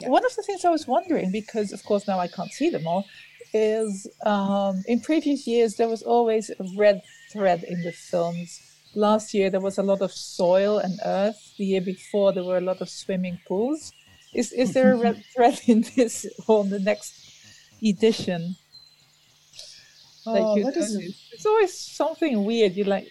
Yeah. 0.00 0.08
One 0.08 0.24
of 0.24 0.34
the 0.34 0.42
things 0.42 0.64
I 0.64 0.70
was 0.70 0.86
wondering, 0.86 1.30
because 1.30 1.72
of 1.72 1.82
course 1.84 2.06
now 2.06 2.18
I 2.18 2.28
can't 2.28 2.52
see 2.52 2.70
them 2.70 2.86
all, 2.86 3.04
is 3.52 4.06
um, 4.24 4.82
in 4.86 5.00
previous 5.00 5.46
years 5.46 5.76
there 5.76 5.88
was 5.88 6.02
always 6.02 6.50
a 6.50 6.66
red 6.76 7.02
thread 7.32 7.64
in 7.64 7.82
the 7.82 7.92
films 7.92 8.60
last 8.96 9.34
year 9.34 9.50
there 9.50 9.60
was 9.60 9.78
a 9.78 9.82
lot 9.82 10.00
of 10.00 10.10
soil 10.10 10.78
and 10.78 10.98
earth. 11.04 11.54
The 11.58 11.66
year 11.66 11.80
before 11.80 12.32
there 12.32 12.44
were 12.44 12.58
a 12.58 12.68
lot 12.72 12.80
of 12.80 12.88
swimming 12.88 13.38
pools. 13.46 13.92
Is 14.34 14.52
is 14.52 14.72
there 14.74 14.92
a 14.92 14.96
red 15.06 15.22
thread 15.34 15.60
in 15.66 15.84
this 15.94 16.26
or 16.48 16.64
the 16.64 16.80
next 16.80 17.14
edition? 17.82 18.56
Oh, 20.26 20.60
that 20.62 20.76
is 20.76 20.96
It's 21.32 21.46
always 21.46 21.78
something 21.78 22.44
weird. 22.44 22.72
You're 22.72 22.86
like, 22.86 23.08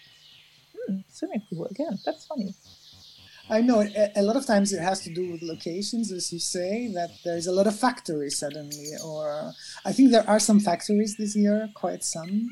hmm, 0.76 0.98
swimming 1.10 1.44
pool 1.50 1.66
again. 1.68 1.98
That's 2.06 2.26
funny. 2.26 2.54
I 3.50 3.62
know 3.62 3.82
a, 3.82 4.12
a 4.16 4.24
lot 4.24 4.36
of 4.36 4.46
times 4.46 4.74
it 4.74 4.82
has 4.82 5.02
to 5.02 5.14
do 5.14 5.32
with 5.32 5.44
locations, 5.44 6.12
as 6.12 6.34
you 6.34 6.40
say, 6.40 6.92
that 6.94 7.12
there's 7.24 7.46
a 7.46 7.52
lot 7.52 7.68
of 7.68 7.78
factories 7.78 8.40
suddenly, 8.40 8.90
or 9.04 9.54
I 9.86 9.92
think 9.94 10.12
there 10.12 10.28
are 10.28 10.40
some 10.40 10.60
factories 10.60 11.16
this 11.16 11.36
year, 11.36 11.70
quite 11.76 12.04
some 12.04 12.50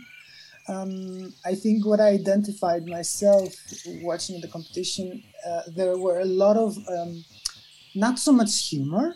um, 0.68 1.34
I 1.46 1.56
think 1.56 1.86
what 1.86 2.00
I 2.00 2.10
identified 2.10 2.86
myself 2.86 3.54
watching 4.02 4.40
the 4.40 4.48
competition, 4.48 5.24
uh, 5.46 5.62
there 5.76 5.98
were 5.98 6.20
a 6.20 6.26
lot 6.26 6.56
of 6.56 6.78
um, 6.90 7.24
not 7.96 8.18
so 8.18 8.32
much 8.32 8.70
humor, 8.70 9.16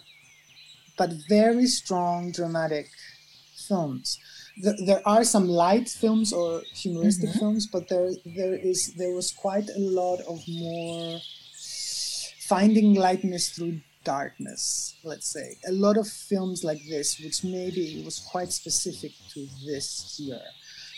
but 0.98 1.12
very 1.30 1.68
strong 1.68 2.32
dramatic 2.32 2.90
films. 3.68 4.20
The, 4.62 4.74
there 4.86 5.08
are 5.08 5.24
some 5.24 5.48
light 5.48 5.88
films 5.88 6.34
or 6.34 6.62
humoristic 6.74 7.30
mm-hmm. 7.30 7.40
films, 7.40 7.68
but 7.68 7.88
there 7.88 8.10
there 8.26 8.56
is 8.56 8.94
there 8.96 9.14
was 9.14 9.32
quite 9.32 9.70
a 9.70 9.80
lot 9.80 10.20
of 10.28 10.40
more 10.48 11.20
finding 12.48 12.96
lightness 12.96 13.50
through 13.50 13.80
darkness. 14.04 14.96
Let's 15.04 15.32
say 15.32 15.58
a 15.68 15.72
lot 15.72 15.98
of 15.98 16.08
films 16.08 16.64
like 16.64 16.82
this, 16.90 17.20
which 17.20 17.44
maybe 17.44 18.02
was 18.04 18.20
quite 18.20 18.52
specific 18.52 19.12
to 19.34 19.48
this 19.66 20.20
year 20.20 20.42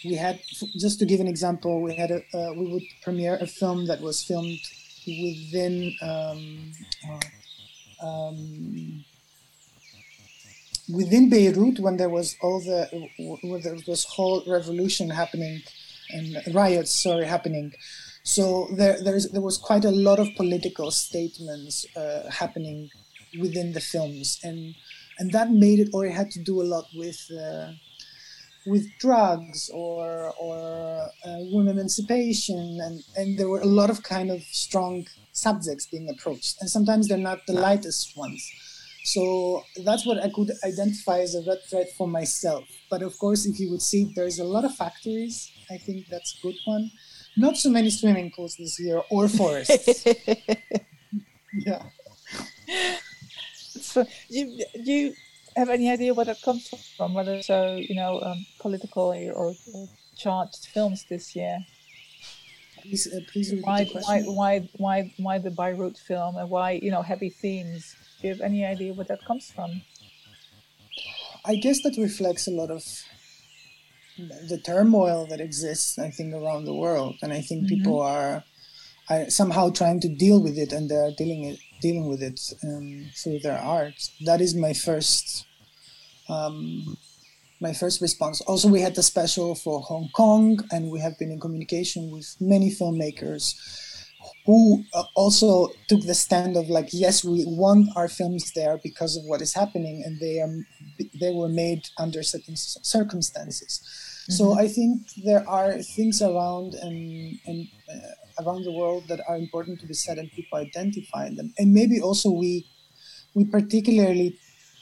we 0.05 0.15
had 0.15 0.39
just 0.77 0.99
to 0.99 1.05
give 1.05 1.19
an 1.19 1.27
example 1.27 1.81
we 1.81 1.95
had 1.95 2.11
a 2.11 2.21
uh, 2.37 2.53
we 2.53 2.71
would 2.71 2.83
premiere 3.03 3.37
a 3.41 3.47
film 3.47 3.87
that 3.87 4.01
was 4.01 4.23
filmed 4.23 4.59
within 5.07 5.95
um, 6.01 6.71
uh, 7.09 8.07
um, 8.07 9.05
within 10.93 11.29
Beirut 11.29 11.79
when 11.79 11.97
there 11.97 12.09
was 12.09 12.37
all 12.41 12.59
the 12.59 13.09
when 13.43 13.61
there 13.61 13.77
was 13.87 14.05
whole 14.05 14.43
revolution 14.47 15.09
happening 15.09 15.61
and 16.11 16.55
riots 16.55 16.93
sorry 16.93 17.25
happening 17.25 17.71
so 18.23 18.67
there 18.75 19.01
there, 19.03 19.15
is, 19.15 19.29
there 19.31 19.41
was 19.41 19.57
quite 19.57 19.85
a 19.85 19.91
lot 19.91 20.19
of 20.19 20.27
political 20.35 20.91
statements 20.91 21.85
uh, 21.95 22.29
happening 22.29 22.89
within 23.39 23.73
the 23.73 23.79
films, 23.79 24.39
and 24.43 24.75
and 25.17 25.31
that 25.31 25.51
made 25.51 25.79
it, 25.79 25.89
or 25.93 26.05
it 26.05 26.13
had 26.13 26.31
to 26.31 26.43
do 26.43 26.61
a 26.61 26.63
lot 26.63 26.85
with. 26.95 27.19
With 28.65 28.85
drugs 28.99 29.69
or 29.73 30.33
or 30.39 31.09
uh, 31.25 31.37
women 31.51 31.77
emancipation 31.77 32.79
and 32.83 33.01
and 33.15 33.37
there 33.37 33.49
were 33.49 33.61
a 33.61 33.73
lot 33.79 33.89
of 33.89 34.03
kind 34.03 34.29
of 34.29 34.41
strong 34.41 35.07
subjects 35.31 35.87
being 35.87 36.09
approached 36.09 36.57
and 36.59 36.69
sometimes 36.69 37.07
they're 37.07 37.17
not 37.17 37.39
the 37.47 37.53
lightest 37.53 38.17
ones 38.17 38.41
so 39.03 39.63
that's 39.85 40.05
what 40.05 40.21
I 40.23 40.29
could 40.29 40.51
identify 40.63 41.19
as 41.19 41.35
a 41.35 41.41
red 41.47 41.59
thread 41.69 41.87
for 41.97 42.07
myself. 42.07 42.65
But 42.89 43.01
of 43.01 43.17
course, 43.17 43.45
if 43.45 43.59
you 43.59 43.71
would 43.71 43.81
see, 43.81 44.11
there's 44.15 44.39
a 44.39 44.43
lot 44.43 44.65
of 44.65 44.75
factories. 44.75 45.51
I 45.71 45.77
think 45.77 46.07
that's 46.09 46.37
a 46.37 46.41
good 46.41 46.57
one. 46.65 46.91
Not 47.37 47.57
so 47.57 47.69
many 47.69 47.89
swimming 47.89 48.31
pools 48.35 48.55
this 48.57 48.79
year 48.79 49.01
or 49.09 49.27
forests. 49.27 50.05
yeah. 51.53 51.83
So 53.81 54.05
you 54.29 54.63
you 54.75 55.13
have 55.55 55.69
any 55.69 55.89
idea 55.89 56.13
where 56.13 56.25
that 56.25 56.41
comes 56.41 56.67
from? 56.95 57.13
Whether 57.13 57.41
so 57.41 57.75
you 57.75 57.95
know 57.95 58.21
um, 58.21 58.45
political 58.59 59.13
or, 59.13 59.33
or, 59.35 59.87
charged 60.17 60.67
films 60.67 61.05
this 61.09 61.35
year. 61.35 61.59
Please, 62.81 63.07
uh, 63.07 63.19
please 63.31 63.53
why, 63.61 63.85
why 63.85 64.21
why 64.21 64.69
why 64.77 65.13
why 65.17 65.37
the 65.37 65.51
Beirut 65.51 65.97
film 65.97 66.37
and 66.37 66.49
why 66.49 66.71
you 66.71 66.91
know 66.91 67.01
heavy 67.01 67.29
themes 67.29 67.95
do 68.21 68.27
you 68.27 68.33
have 68.33 68.41
any 68.41 68.65
idea 68.65 68.93
where 68.93 69.05
that 69.05 69.23
comes 69.25 69.51
from? 69.51 69.81
I 71.45 71.55
guess 71.55 71.81
that 71.83 71.97
reflects 71.97 72.47
a 72.47 72.51
lot 72.51 72.69
of 72.69 72.83
the 74.49 74.57
turmoil 74.57 75.25
that 75.27 75.39
exists, 75.39 75.97
I 75.97 76.09
think, 76.09 76.33
around 76.33 76.65
the 76.65 76.73
world, 76.73 77.15
and 77.21 77.31
I 77.31 77.41
think 77.41 77.63
mm-hmm. 77.63 77.75
people 77.75 78.01
are, 78.01 78.43
are, 79.09 79.29
somehow 79.29 79.69
trying 79.69 80.01
to 80.01 80.09
deal 80.09 80.43
with 80.43 80.57
it, 80.57 80.73
and 80.73 80.89
they're 80.89 81.11
dealing 81.17 81.45
it 81.45 81.59
dealing 81.81 82.07
with 82.07 82.21
it 82.21 82.39
um, 82.63 83.09
through 83.15 83.39
their 83.39 83.57
art. 83.57 83.95
That 84.25 84.41
is 84.41 84.55
my 84.55 84.73
first. 84.73 85.45
Um, 86.27 86.97
my 87.61 87.73
first 87.73 87.99
response. 87.99 88.39
Also, 88.41 88.69
we 88.69 88.79
had 88.79 88.95
the 88.95 89.03
special 89.03 89.53
for 89.53 89.81
Hong 89.81 90.07
Kong, 90.15 90.61
and 90.71 90.89
we 90.89 91.01
have 91.01 91.19
been 91.19 91.29
in 91.29 91.41
communication 91.41 92.09
with 92.09 92.37
many 92.39 92.71
filmmakers 92.71 93.53
who 94.45 94.83
uh, 94.93 95.03
also 95.15 95.69
took 95.87 96.01
the 96.05 96.13
stand 96.13 96.57
of 96.57 96.69
like 96.69 96.89
yes 96.91 97.23
we 97.23 97.45
want 97.45 97.87
our 97.95 98.07
films 98.07 98.51
there 98.53 98.79
because 98.83 99.15
of 99.15 99.23
what 99.25 99.41
is 99.41 99.53
happening 99.53 100.03
and 100.05 100.19
they 100.19 100.39
are 100.39 100.49
they 101.19 101.31
were 101.31 101.49
made 101.49 101.81
under 101.97 102.23
certain 102.23 102.55
circumstances 102.55 103.81
mm-hmm. 104.29 104.37
so 104.37 104.53
i 104.59 104.67
think 104.67 105.01
there 105.25 105.47
are 105.49 105.81
things 105.81 106.21
around 106.21 106.73
and 106.75 107.39
and 107.45 107.67
uh, 107.91 108.43
around 108.43 108.63
the 108.63 108.71
world 108.71 109.03
that 109.07 109.19
are 109.27 109.37
important 109.37 109.79
to 109.79 109.85
be 109.85 109.93
said 109.93 110.17
and 110.17 110.31
people 110.31 110.57
identify 110.57 111.29
them 111.29 111.53
and 111.57 111.73
maybe 111.73 111.99
also 112.01 112.29
we 112.29 112.65
we 113.33 113.43
particularly 113.45 114.37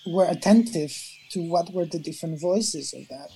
were 0.06 0.28
attentive 0.30 0.94
to 1.30 1.40
what 1.50 1.74
were 1.74 1.86
the 1.86 2.00
different 2.00 2.40
voices 2.40 2.94
of 2.94 3.08
that 3.10 3.32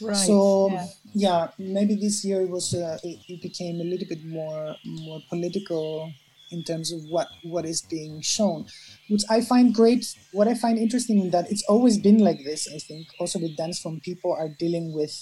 Right. 0.00 0.16
So 0.16 0.70
yeah. 0.70 0.86
yeah. 1.14 1.48
maybe 1.58 1.94
this 1.94 2.24
year 2.24 2.42
it 2.42 2.50
was 2.50 2.74
uh, 2.74 2.98
it, 3.02 3.18
it, 3.28 3.42
became 3.42 3.80
a 3.80 3.84
little 3.84 4.06
bit 4.06 4.24
more 4.24 4.76
more 4.84 5.20
political 5.30 6.12
in 6.50 6.62
terms 6.62 6.92
of 6.92 7.02
what 7.04 7.28
what 7.42 7.64
is 7.64 7.82
being 7.82 8.20
shown, 8.20 8.66
which 9.08 9.22
I 9.28 9.40
find 9.40 9.74
great. 9.74 10.06
What 10.32 10.48
I 10.48 10.54
find 10.54 10.78
interesting 10.78 11.20
in 11.20 11.30
that 11.30 11.50
it's 11.50 11.64
always 11.64 11.98
been 11.98 12.18
like 12.18 12.44
this. 12.44 12.68
I 12.72 12.78
think 12.78 13.06
also 13.18 13.38
with 13.38 13.56
dance 13.56 13.80
from 13.80 14.00
people 14.00 14.32
are 14.32 14.48
dealing 14.48 14.92
with 14.92 15.14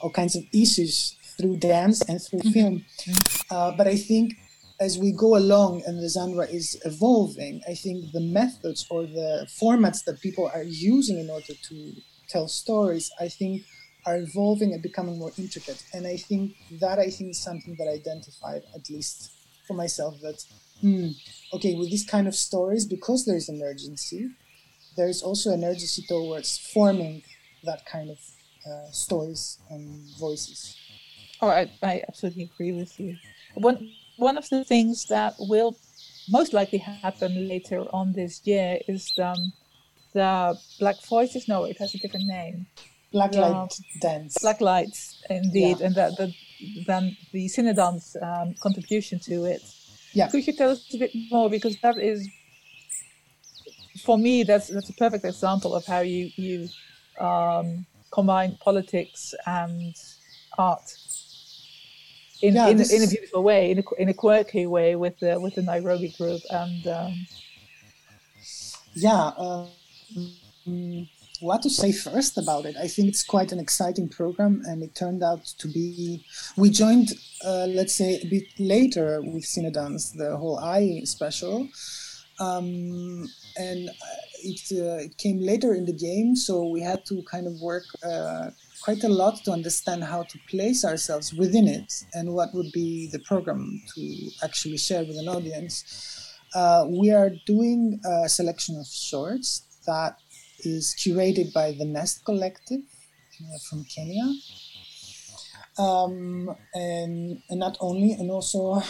all 0.00 0.10
kinds 0.10 0.36
of 0.36 0.42
issues 0.52 1.16
through 1.38 1.56
dance 1.56 2.02
and 2.02 2.20
through 2.20 2.40
mm-hmm. 2.40 2.50
film. 2.50 2.84
Mm-hmm. 3.00 3.54
Uh, 3.54 3.76
but 3.76 3.86
I 3.86 3.96
think 3.96 4.34
as 4.80 4.98
we 4.98 5.12
go 5.12 5.36
along 5.36 5.82
and 5.86 6.02
the 6.02 6.08
genre 6.08 6.44
is 6.44 6.80
evolving, 6.84 7.62
I 7.68 7.74
think 7.74 8.12
the 8.12 8.20
methods 8.20 8.86
or 8.90 9.02
the 9.02 9.46
formats 9.60 10.04
that 10.04 10.20
people 10.20 10.50
are 10.52 10.64
using 10.64 11.18
in 11.18 11.30
order 11.30 11.54
to 11.68 11.92
tell 12.28 12.48
stories, 12.48 13.10
I 13.20 13.28
think 13.28 13.62
are 14.06 14.16
evolving 14.16 14.72
and 14.72 14.82
becoming 14.82 15.18
more 15.18 15.32
intricate. 15.38 15.84
And 15.92 16.06
I 16.06 16.16
think 16.16 16.56
that 16.80 16.98
I 16.98 17.10
think 17.10 17.30
is 17.30 17.38
something 17.38 17.76
that 17.78 17.86
I 17.86 17.92
identified, 17.92 18.62
at 18.74 18.90
least 18.90 19.30
for 19.66 19.74
myself, 19.74 20.20
that 20.20 20.44
hmm, 20.80 21.08
okay, 21.54 21.74
with 21.74 21.90
these 21.90 22.06
kind 22.06 22.26
of 22.26 22.34
stories, 22.34 22.84
because 22.86 23.24
there 23.24 23.36
is 23.36 23.48
an 23.48 23.62
urgency, 23.62 24.30
there 24.96 25.08
is 25.08 25.22
also 25.22 25.52
an 25.52 25.64
urgency 25.64 26.02
towards 26.08 26.58
forming 26.58 27.22
that 27.64 27.86
kind 27.86 28.10
of 28.10 28.18
uh, 28.66 28.90
stories 28.90 29.58
and 29.70 30.04
voices. 30.18 30.76
Oh, 31.40 31.48
I, 31.48 31.70
I 31.82 32.02
absolutely 32.06 32.44
agree 32.44 32.72
with 32.72 32.98
you. 33.00 33.16
One 33.54 33.90
one 34.16 34.38
of 34.38 34.48
the 34.48 34.64
things 34.64 35.06
that 35.06 35.34
will 35.38 35.76
most 36.30 36.52
likely 36.52 36.78
happen 36.78 37.48
later 37.48 37.80
on 37.92 38.12
this 38.12 38.40
year 38.46 38.78
is 38.86 39.12
um, 39.18 39.52
the 40.12 40.56
Black 40.78 40.96
Voices. 41.08 41.48
No, 41.48 41.64
it 41.64 41.78
has 41.78 41.94
a 41.94 41.98
different 41.98 42.26
name. 42.26 42.66
Black 43.10 43.34
light 43.34 43.68
dance. 44.00 44.38
Black 44.40 44.60
lights, 44.60 45.22
indeed, 45.28 45.78
yeah. 45.80 45.86
and 45.86 45.94
that, 45.96 46.16
that 46.16 46.30
then 46.86 47.16
the 47.32 47.46
Cinedans 47.46 48.16
um, 48.22 48.54
contribution 48.60 49.18
to 49.20 49.44
it. 49.44 49.62
Yeah. 50.12 50.28
Could 50.28 50.46
you 50.46 50.52
tell 50.52 50.70
us 50.70 50.92
a 50.94 50.98
bit 50.98 51.12
more 51.30 51.48
because 51.48 51.76
that 51.80 51.96
is, 51.96 52.28
for 54.04 54.18
me, 54.18 54.42
that's 54.42 54.68
that's 54.68 54.90
a 54.90 54.94
perfect 54.94 55.24
example 55.24 55.74
of 55.74 55.86
how 55.86 56.00
you 56.00 56.30
you 56.36 56.68
um, 57.18 57.86
combine 58.10 58.58
politics 58.60 59.34
and 59.46 59.94
art 60.58 60.96
in 62.42 62.54
yeah, 62.54 62.68
in, 62.68 62.76
this... 62.76 62.92
in, 62.92 63.02
a 63.02 63.06
beautiful 63.06 63.42
way, 63.42 63.70
in 63.70 63.78
a, 63.78 63.82
in 63.98 64.08
a 64.08 64.14
quirky 64.14 64.66
way 64.66 64.96
with 64.96 65.18
the 65.20 65.40
with 65.40 65.54
the 65.54 65.62
Nairobi 65.62 66.14
group 66.18 66.42
and. 66.50 66.86
Um... 66.86 67.26
yeah. 68.94 69.32
Uh, 69.38 69.66
mm, 70.66 71.08
what 71.42 71.62
to 71.62 71.70
say 71.70 71.92
first 71.92 72.38
about 72.38 72.64
it. 72.64 72.76
I 72.76 72.86
think 72.86 73.08
it's 73.08 73.24
quite 73.24 73.52
an 73.52 73.58
exciting 73.58 74.08
program, 74.08 74.62
and 74.64 74.82
it 74.82 74.94
turned 74.94 75.22
out 75.22 75.44
to 75.58 75.68
be. 75.68 76.24
We 76.56 76.70
joined, 76.70 77.12
uh, 77.44 77.66
let's 77.68 77.94
say, 77.94 78.20
a 78.22 78.26
bit 78.26 78.44
later 78.58 79.20
with 79.20 79.44
Cinedans, 79.44 80.16
the 80.16 80.36
whole 80.36 80.58
Eye 80.58 81.02
special, 81.04 81.68
um, 82.38 83.28
and 83.56 83.88
uh, 83.88 84.22
it, 84.42 84.60
uh, 84.72 85.04
it 85.04 85.18
came 85.18 85.40
later 85.40 85.74
in 85.74 85.84
the 85.84 85.92
game, 85.92 86.36
so 86.36 86.68
we 86.68 86.80
had 86.80 87.04
to 87.06 87.22
kind 87.30 87.46
of 87.46 87.54
work 87.60 87.84
uh, 88.04 88.50
quite 88.82 89.04
a 89.04 89.08
lot 89.08 89.44
to 89.44 89.52
understand 89.52 90.04
how 90.04 90.22
to 90.24 90.38
place 90.48 90.84
ourselves 90.84 91.32
within 91.32 91.68
it 91.68 91.92
and 92.14 92.32
what 92.32 92.48
would 92.54 92.72
be 92.72 93.08
the 93.12 93.20
program 93.20 93.80
to 93.94 94.30
actually 94.42 94.76
share 94.76 95.04
with 95.04 95.16
an 95.16 95.28
audience. 95.28 96.28
Uh, 96.54 96.86
we 96.88 97.10
are 97.10 97.30
doing 97.46 98.00
a 98.04 98.28
selection 98.28 98.78
of 98.78 98.86
shorts 98.86 99.62
that 99.86 100.16
is 100.62 100.94
curated 100.98 101.52
by 101.52 101.72
the 101.72 101.84
Nest 101.84 102.24
Collective 102.24 102.80
uh, 103.40 103.58
from 103.68 103.84
Kenya. 103.84 104.32
Um, 105.78 106.54
and, 106.74 107.42
and 107.48 107.60
not 107.60 107.76
only, 107.80 108.12
and 108.12 108.30
also 108.30 108.82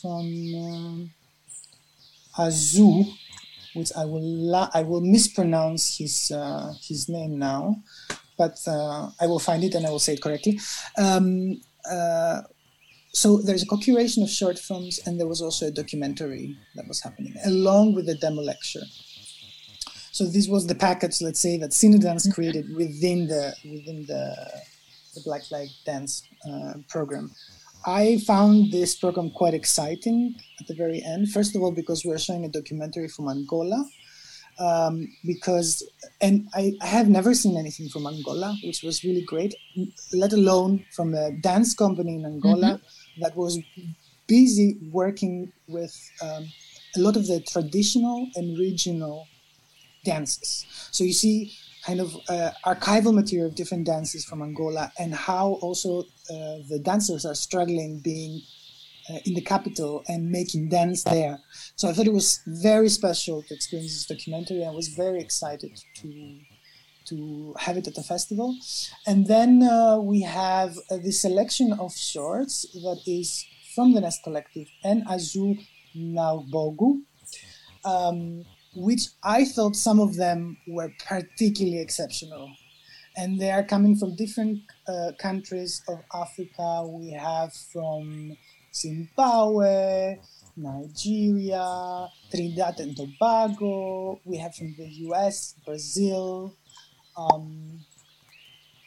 from 0.00 0.26
um, 0.54 1.10
Azu, 2.38 3.04
which 3.74 3.90
I 3.96 4.04
will 4.04 4.22
la- 4.22 4.70
I 4.74 4.82
will 4.82 5.00
mispronounce 5.00 5.98
his 5.98 6.30
uh, 6.30 6.74
his 6.82 7.08
name 7.08 7.38
now, 7.38 7.76
but 8.36 8.58
uh, 8.66 9.10
I 9.20 9.26
will 9.26 9.38
find 9.38 9.64
it 9.64 9.74
and 9.74 9.86
I 9.86 9.90
will 9.90 9.98
say 9.98 10.14
it 10.14 10.22
correctly. 10.22 10.58
Um, 10.98 11.60
uh, 11.90 12.42
so 13.12 13.38
there's 13.38 13.62
a 13.62 13.66
co-curation 13.66 14.22
of 14.22 14.30
short 14.30 14.58
films, 14.58 15.00
and 15.04 15.18
there 15.18 15.26
was 15.26 15.42
also 15.42 15.66
a 15.66 15.70
documentary 15.70 16.56
that 16.76 16.86
was 16.86 17.02
happening 17.02 17.34
along 17.44 17.94
with 17.94 18.06
the 18.06 18.14
demo 18.14 18.42
lecture. 18.42 18.84
So 20.12 20.24
this 20.26 20.48
was 20.48 20.66
the 20.66 20.74
package, 20.74 21.20
let's 21.22 21.40
say, 21.40 21.56
that 21.58 21.70
Cinedans 21.70 22.22
mm-hmm. 22.22 22.32
created 22.32 22.74
within 22.74 23.28
the 23.28 23.54
within 23.64 24.06
the, 24.06 24.34
the 25.14 25.20
Black 25.24 25.42
Light 25.50 25.70
Dance 25.86 26.22
uh, 26.50 26.74
program. 26.88 27.30
I 27.86 28.18
found 28.26 28.72
this 28.72 28.94
program 28.94 29.30
quite 29.30 29.54
exciting 29.54 30.34
at 30.60 30.66
the 30.66 30.74
very 30.74 31.02
end. 31.02 31.30
First 31.30 31.56
of 31.56 31.62
all, 31.62 31.72
because 31.72 32.04
we 32.04 32.12
are 32.12 32.18
showing 32.18 32.44
a 32.44 32.48
documentary 32.48 33.08
from 33.08 33.28
Angola. 33.28 33.84
Um, 34.58 35.08
because 35.24 35.88
and 36.20 36.46
I, 36.52 36.74
I, 36.82 36.86
have 36.86 37.08
never 37.08 37.32
seen 37.32 37.56
anything 37.56 37.88
from 37.88 38.06
Angola, 38.06 38.54
which 38.62 38.82
was 38.82 39.02
really 39.02 39.22
great. 39.22 39.54
Let 40.12 40.34
alone 40.34 40.84
from 40.94 41.14
a 41.14 41.30
dance 41.40 41.72
company 41.72 42.16
in 42.16 42.26
Angola 42.26 42.74
mm-hmm. 42.74 43.22
that 43.22 43.34
was 43.36 43.58
busy 44.26 44.76
working 44.92 45.50
with 45.66 45.96
um, 46.20 46.46
a 46.94 47.00
lot 47.00 47.16
of 47.16 47.26
the 47.26 47.40
traditional 47.40 48.28
and 48.34 48.58
regional 48.58 49.26
dances. 50.04 50.66
So 50.90 51.04
you 51.04 51.12
see 51.12 51.52
kind 51.84 52.00
of 52.00 52.14
uh, 52.28 52.50
archival 52.66 53.14
material 53.14 53.48
of 53.48 53.54
different 53.54 53.86
dances 53.86 54.24
from 54.24 54.42
Angola 54.42 54.92
and 54.98 55.14
how 55.14 55.58
also 55.62 56.00
uh, 56.00 56.58
the 56.68 56.80
dancers 56.82 57.24
are 57.24 57.34
struggling 57.34 58.00
being 58.00 58.42
uh, 59.08 59.18
in 59.24 59.34
the 59.34 59.40
capital 59.40 60.04
and 60.08 60.30
making 60.30 60.68
dance 60.68 61.02
there. 61.04 61.38
So 61.76 61.88
I 61.88 61.92
thought 61.92 62.06
it 62.06 62.12
was 62.12 62.40
very 62.46 62.88
special 62.88 63.42
to 63.42 63.54
experience 63.54 63.92
this 63.94 64.06
documentary. 64.06 64.64
I 64.64 64.70
was 64.70 64.88
very 64.88 65.20
excited 65.20 65.80
to 65.96 66.40
to 67.06 67.54
have 67.58 67.76
it 67.76 67.88
at 67.88 67.94
the 67.94 68.02
festival. 68.02 68.56
And 69.06 69.26
then 69.26 69.62
uh, 69.62 69.98
we 69.98 70.20
have 70.22 70.76
uh, 70.90 70.98
the 70.98 71.10
selection 71.10 71.72
of 71.72 71.96
shorts 71.96 72.66
that 72.72 73.00
is 73.06 73.44
from 73.74 73.94
the 73.94 74.00
Nest 74.00 74.22
Collective 74.22 74.68
and 74.84 75.04
Azu 75.06 75.58
Nwagbogu. 75.96 77.00
Um, 77.84 78.44
which 78.74 79.08
I 79.22 79.44
thought 79.44 79.76
some 79.76 80.00
of 80.00 80.16
them 80.16 80.56
were 80.66 80.92
particularly 81.06 81.80
exceptional. 81.80 82.50
And 83.16 83.40
they 83.40 83.50
are 83.50 83.64
coming 83.64 83.96
from 83.96 84.14
different 84.14 84.60
uh, 84.86 85.12
countries 85.18 85.82
of 85.88 85.98
Africa. 86.14 86.86
We 86.86 87.10
have 87.10 87.52
from 87.52 88.36
Zimbabwe, 88.72 90.20
Nigeria, 90.56 92.08
Trinidad 92.30 92.78
and 92.78 92.96
Tobago. 92.96 94.20
We 94.24 94.36
have 94.38 94.54
from 94.54 94.74
the 94.78 94.86
US, 95.08 95.54
Brazil, 95.66 96.54
um, 97.16 97.84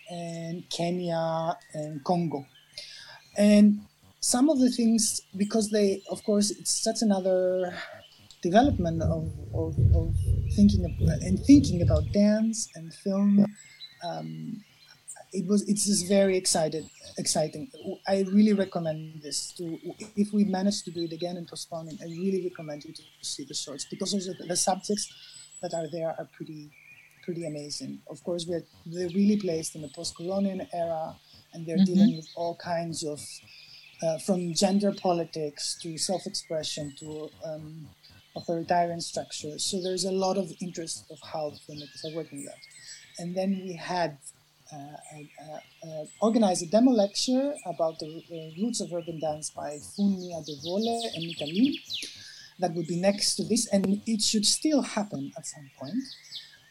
and 0.09 0.69
Kenya 0.69 1.57
and 1.73 2.03
Congo. 2.03 2.45
And 3.37 3.81
some 4.21 4.49
of 4.49 4.59
the 4.59 4.71
things, 4.71 5.21
because 5.35 5.69
they, 5.69 6.01
of 6.09 6.23
course, 6.23 6.49
it's 6.51 6.71
such 6.71 7.01
another 7.01 7.75
development 8.43 9.01
of, 9.01 9.31
of, 9.53 9.75
of 9.95 10.13
thinking 10.55 10.85
of, 10.85 10.91
and 11.23 11.39
thinking 11.39 11.81
about 11.81 12.03
dance 12.11 12.69
and 12.75 12.93
film. 12.93 13.45
Um, 14.03 14.63
it 15.33 15.47
was 15.47 15.67
it's 15.67 15.85
just 15.85 16.07
very 16.07 16.37
excited 16.37 16.87
exciting 17.17 17.69
i 18.07 18.23
really 18.31 18.53
recommend 18.53 19.21
this 19.23 19.51
to 19.57 19.77
if 20.15 20.31
we 20.31 20.43
manage 20.43 20.83
to 20.83 20.91
do 20.91 21.01
it 21.03 21.11
again 21.11 21.37
and 21.37 21.47
postpone 21.47 21.87
it 21.87 21.97
i 22.01 22.05
really 22.05 22.43
recommend 22.43 22.83
you 22.85 22.93
to 22.93 23.01
see 23.21 23.43
the 23.43 23.53
shorts 23.53 23.85
because 23.89 24.13
also 24.13 24.31
the, 24.39 24.45
the 24.45 24.55
subjects 24.55 25.11
that 25.61 25.73
are 25.73 25.87
there 25.91 26.09
are 26.19 26.27
pretty 26.37 26.71
pretty 27.25 27.45
amazing 27.47 27.99
of 28.09 28.23
course 28.23 28.45
we're 28.47 28.63
they're 28.85 29.09
really 29.09 29.37
placed 29.37 29.75
in 29.75 29.81
the 29.81 29.89
post-colonial 29.89 30.65
era 30.71 31.15
and 31.53 31.65
they're 31.65 31.77
mm-hmm. 31.77 31.93
dealing 31.93 32.15
with 32.15 32.27
all 32.35 32.55
kinds 32.57 33.03
of 33.03 33.19
uh, 34.03 34.17
from 34.19 34.53
gender 34.53 34.91
politics 35.01 35.77
to 35.81 35.97
self-expression 35.97 36.93
to 36.99 37.29
um, 37.45 37.87
authoritarian 38.35 39.01
structures 39.01 39.63
so 39.63 39.81
there's 39.81 40.05
a 40.05 40.11
lot 40.11 40.37
of 40.37 40.51
interest 40.61 41.05
of 41.11 41.17
how 41.31 41.49
the 41.49 41.59
filmmakers 41.65 42.03
are 42.11 42.15
working 42.15 42.43
that 42.45 42.57
and 43.19 43.35
then 43.35 43.61
we 43.63 43.73
had 43.73 44.17
uh, 44.73 45.57
uh, 45.87 46.05
organize 46.21 46.61
a 46.61 46.65
demo 46.65 46.91
lecture 46.91 47.53
about 47.65 47.99
the 47.99 48.23
roots 48.59 48.81
of 48.81 48.91
urban 48.93 49.19
dance 49.19 49.49
by 49.51 49.77
Funmi 49.93 50.31
Adewole 50.33 51.13
and 51.13 51.25
Mika 51.25 51.45
Lee. 51.45 51.81
That 52.59 52.73
would 52.73 52.87
be 52.87 52.99
next 52.99 53.35
to 53.35 53.43
this, 53.43 53.67
and 53.67 54.01
it 54.05 54.21
should 54.21 54.45
still 54.45 54.81
happen 54.81 55.31
at 55.37 55.45
some 55.45 55.69
point. 55.77 56.03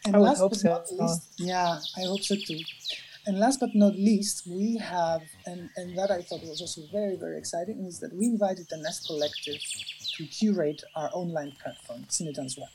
And 0.05 0.15
I 0.15 0.19
last 0.19 0.39
hope 0.39 0.51
but 0.51 0.59
so. 0.59 0.69
not 0.69 0.91
least, 0.91 1.21
oh. 1.41 1.45
yeah, 1.45 1.79
I 1.97 2.01
hope 2.01 2.21
so 2.21 2.35
too. 2.35 2.59
And 3.25 3.39
last 3.39 3.59
but 3.59 3.69
not 3.73 3.95
least, 3.95 4.47
we 4.47 4.77
have, 4.77 5.21
and, 5.45 5.69
and 5.77 5.97
that 5.97 6.11
I 6.11 6.21
thought 6.21 6.41
was 6.41 6.59
also 6.59 6.81
very, 6.91 7.15
very 7.15 7.37
exciting, 7.37 7.85
is 7.85 7.99
that 7.99 8.13
we 8.13 8.25
invited 8.25 8.67
the 8.69 8.77
Nest 8.77 9.07
Collective 9.07 9.61
to 10.17 10.25
curate 10.25 10.83
our 10.95 11.09
online 11.13 11.53
platform, 11.61 12.05
Cinedans 12.09 12.57
Web 12.57 12.69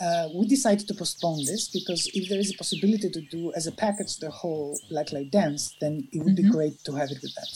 uh, 0.00 0.28
we 0.34 0.46
decided 0.46 0.88
to 0.88 0.94
postpone 0.94 1.44
this 1.44 1.68
because 1.68 2.10
if 2.14 2.28
there 2.28 2.38
is 2.38 2.52
a 2.52 2.56
possibility 2.56 3.10
to 3.10 3.20
do 3.20 3.52
as 3.54 3.66
a 3.66 3.72
package 3.72 4.16
the 4.16 4.30
whole 4.30 4.78
Blacklight 4.90 5.30
Dance, 5.30 5.76
then 5.80 6.08
it 6.12 6.22
would 6.24 6.36
mm-hmm. 6.36 6.46
be 6.46 6.50
great 6.50 6.82
to 6.84 6.92
have 6.92 7.10
it 7.10 7.18
with 7.22 7.34
that. 7.34 7.48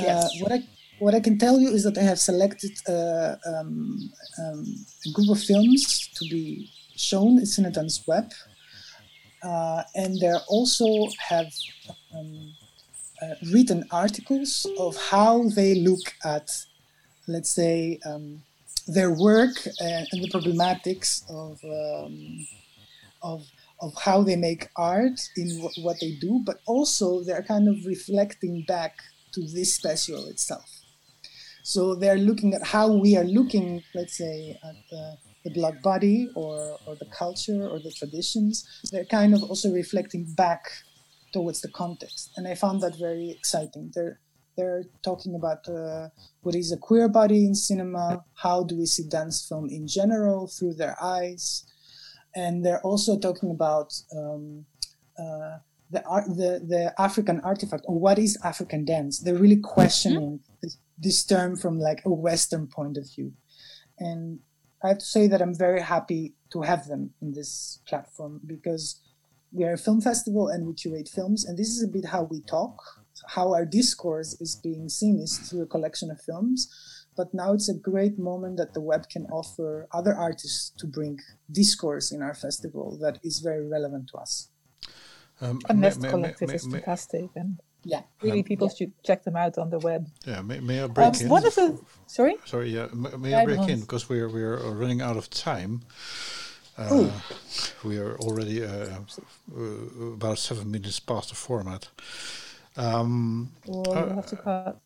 Uh, 0.00 0.04
yes. 0.04 0.24
Uh, 0.24 0.28
what 0.42 0.52
I 0.52 0.62
what 0.98 1.14
I 1.14 1.20
can 1.20 1.38
tell 1.38 1.60
you 1.60 1.68
is 1.68 1.84
that 1.84 1.96
I 1.96 2.02
have 2.02 2.18
selected 2.18 2.72
uh, 2.88 3.36
um, 3.46 4.10
um, 4.42 4.64
a 5.06 5.10
group 5.12 5.30
of 5.30 5.40
films 5.40 6.08
to 6.14 6.24
be 6.28 6.70
shown 6.96 7.38
in 7.38 7.44
Cinedans 7.44 8.06
Web, 8.08 8.32
uh, 9.44 9.82
and 9.94 10.18
there 10.20 10.40
also 10.48 10.86
have 11.18 11.52
um, 12.16 12.52
uh, 13.22 13.34
written 13.52 13.84
articles 13.92 14.66
of 14.80 14.96
how 14.96 15.48
they 15.50 15.76
look 15.76 16.14
at, 16.24 16.50
let's 17.28 17.50
say. 17.50 18.00
Um, 18.04 18.42
their 18.88 19.12
work 19.12 19.54
and, 19.80 20.08
and 20.12 20.24
the 20.24 20.30
problematics 20.30 21.22
of, 21.28 21.62
um, 21.62 22.46
of, 23.22 23.44
of 23.80 23.92
how 24.02 24.22
they 24.22 24.34
make 24.34 24.68
art 24.76 25.20
in 25.36 25.48
w- 25.60 25.84
what 25.84 25.98
they 26.00 26.16
do, 26.20 26.42
but 26.44 26.60
also 26.66 27.22
they're 27.22 27.42
kind 27.42 27.68
of 27.68 27.76
reflecting 27.84 28.64
back 28.66 28.96
to 29.32 29.42
this 29.42 29.74
special 29.74 30.26
itself. 30.28 30.64
So 31.62 31.94
they're 31.94 32.16
looking 32.16 32.54
at 32.54 32.66
how 32.66 32.90
we 32.90 33.14
are 33.18 33.24
looking, 33.24 33.82
let's 33.94 34.16
say, 34.16 34.58
at 34.64 34.74
the, 34.90 35.16
the 35.44 35.72
body 35.82 36.30
or, 36.34 36.78
or 36.86 36.96
the 36.96 37.06
culture 37.06 37.68
or 37.68 37.78
the 37.78 37.92
traditions. 37.92 38.66
They're 38.90 39.04
kind 39.04 39.34
of 39.34 39.42
also 39.42 39.70
reflecting 39.70 40.32
back 40.34 40.62
towards 41.34 41.60
the 41.60 41.68
context. 41.68 42.30
And 42.38 42.48
I 42.48 42.54
found 42.54 42.80
that 42.80 42.98
very 42.98 43.30
exciting. 43.30 43.92
They're, 43.94 44.18
they're 44.58 44.82
talking 45.02 45.36
about 45.36 45.68
uh, 45.68 46.08
what 46.42 46.56
is 46.56 46.72
a 46.72 46.76
queer 46.76 47.08
body 47.08 47.46
in 47.46 47.54
cinema, 47.54 48.24
how 48.34 48.64
do 48.64 48.76
we 48.76 48.86
see 48.86 49.04
dance 49.08 49.46
film 49.48 49.70
in 49.70 49.86
general 49.86 50.48
through 50.48 50.74
their 50.74 50.96
eyes, 51.00 51.64
and 52.34 52.64
they're 52.64 52.82
also 52.82 53.16
talking 53.16 53.52
about 53.52 53.94
um, 54.14 54.66
uh, 55.16 55.58
the, 55.90 56.02
art, 56.04 56.26
the 56.26 56.60
the 56.66 56.92
African 56.98 57.40
artifact 57.40 57.84
or 57.86 57.98
what 57.98 58.18
is 58.18 58.36
African 58.42 58.84
dance. 58.84 59.20
They're 59.20 59.42
really 59.46 59.62
questioning 59.62 60.40
mm-hmm. 60.40 60.54
this, 60.60 60.76
this 60.98 61.24
term 61.24 61.56
from 61.56 61.78
like 61.78 62.02
a 62.04 62.10
Western 62.10 62.66
point 62.66 62.96
of 62.96 63.08
view, 63.14 63.32
and 64.00 64.40
I 64.82 64.88
have 64.88 64.98
to 64.98 65.04
say 65.16 65.28
that 65.28 65.40
I'm 65.40 65.56
very 65.56 65.80
happy 65.80 66.34
to 66.52 66.62
have 66.62 66.88
them 66.88 67.14
in 67.22 67.32
this 67.32 67.80
platform 67.86 68.40
because 68.44 69.00
we 69.52 69.64
are 69.64 69.74
a 69.74 69.78
film 69.78 70.00
festival 70.00 70.48
and 70.48 70.66
we 70.66 70.74
curate 70.74 71.08
films, 71.08 71.44
and 71.44 71.56
this 71.56 71.68
is 71.68 71.84
a 71.84 71.88
bit 71.88 72.06
how 72.06 72.24
we 72.24 72.40
talk 72.42 72.74
how 73.26 73.52
our 73.52 73.64
discourse 73.64 74.40
is 74.40 74.56
being 74.56 74.88
seen 74.88 75.18
is 75.18 75.38
through 75.38 75.62
a 75.62 75.66
collection 75.66 76.10
of 76.10 76.20
films. 76.20 76.68
But 77.16 77.34
now 77.34 77.52
it's 77.52 77.68
a 77.68 77.74
great 77.74 78.16
moment 78.16 78.58
that 78.58 78.74
the 78.74 78.80
web 78.80 79.08
can 79.08 79.26
offer 79.26 79.88
other 79.92 80.14
artists 80.14 80.70
to 80.78 80.86
bring 80.86 81.18
discourse 81.50 82.12
in 82.12 82.22
our 82.22 82.34
festival 82.34 82.96
that 83.02 83.18
is 83.24 83.40
very 83.40 83.66
relevant 83.66 84.08
to 84.10 84.18
us. 84.18 84.50
Um, 85.40 85.60
and 85.68 85.80
Nest 85.80 86.02
Collective 86.02 86.52
is 86.52 86.66
fantastic, 86.66 87.30
and 87.36 87.58
yeah, 87.84 88.02
really, 88.22 88.40
um, 88.40 88.44
people 88.44 88.68
yeah. 88.68 88.74
should 88.76 89.02
check 89.04 89.24
them 89.24 89.36
out 89.36 89.56
on 89.56 89.70
the 89.70 89.78
web. 89.78 90.08
Yeah, 90.26 90.42
may, 90.42 90.60
may 90.60 90.82
I 90.82 90.86
break 90.88 91.08
um, 91.08 91.14
in? 91.20 91.28
One 91.28 91.46
of 91.46 91.54
the 91.54 91.80
sorry, 92.06 92.36
sorry, 92.44 92.70
yeah, 92.70 92.88
may, 92.92 93.16
may 93.16 93.34
I 93.34 93.44
break 93.44 93.68
in 93.68 93.80
because 93.80 94.08
we're 94.08 94.28
we're 94.28 94.58
running 94.74 95.00
out 95.00 95.16
of 95.16 95.30
time. 95.30 95.82
Uh, 96.76 97.10
we 97.84 97.98
are 97.98 98.16
already 98.18 98.64
uh, 98.64 98.86
uh, 99.56 100.04
about 100.12 100.38
seven 100.38 100.70
minutes 100.70 101.00
past 101.00 101.30
the 101.30 101.34
format. 101.34 101.88
Um, 102.78 103.50
well, 103.66 104.14
have 104.14 104.26
to 104.26 104.36
cut. 104.36 104.80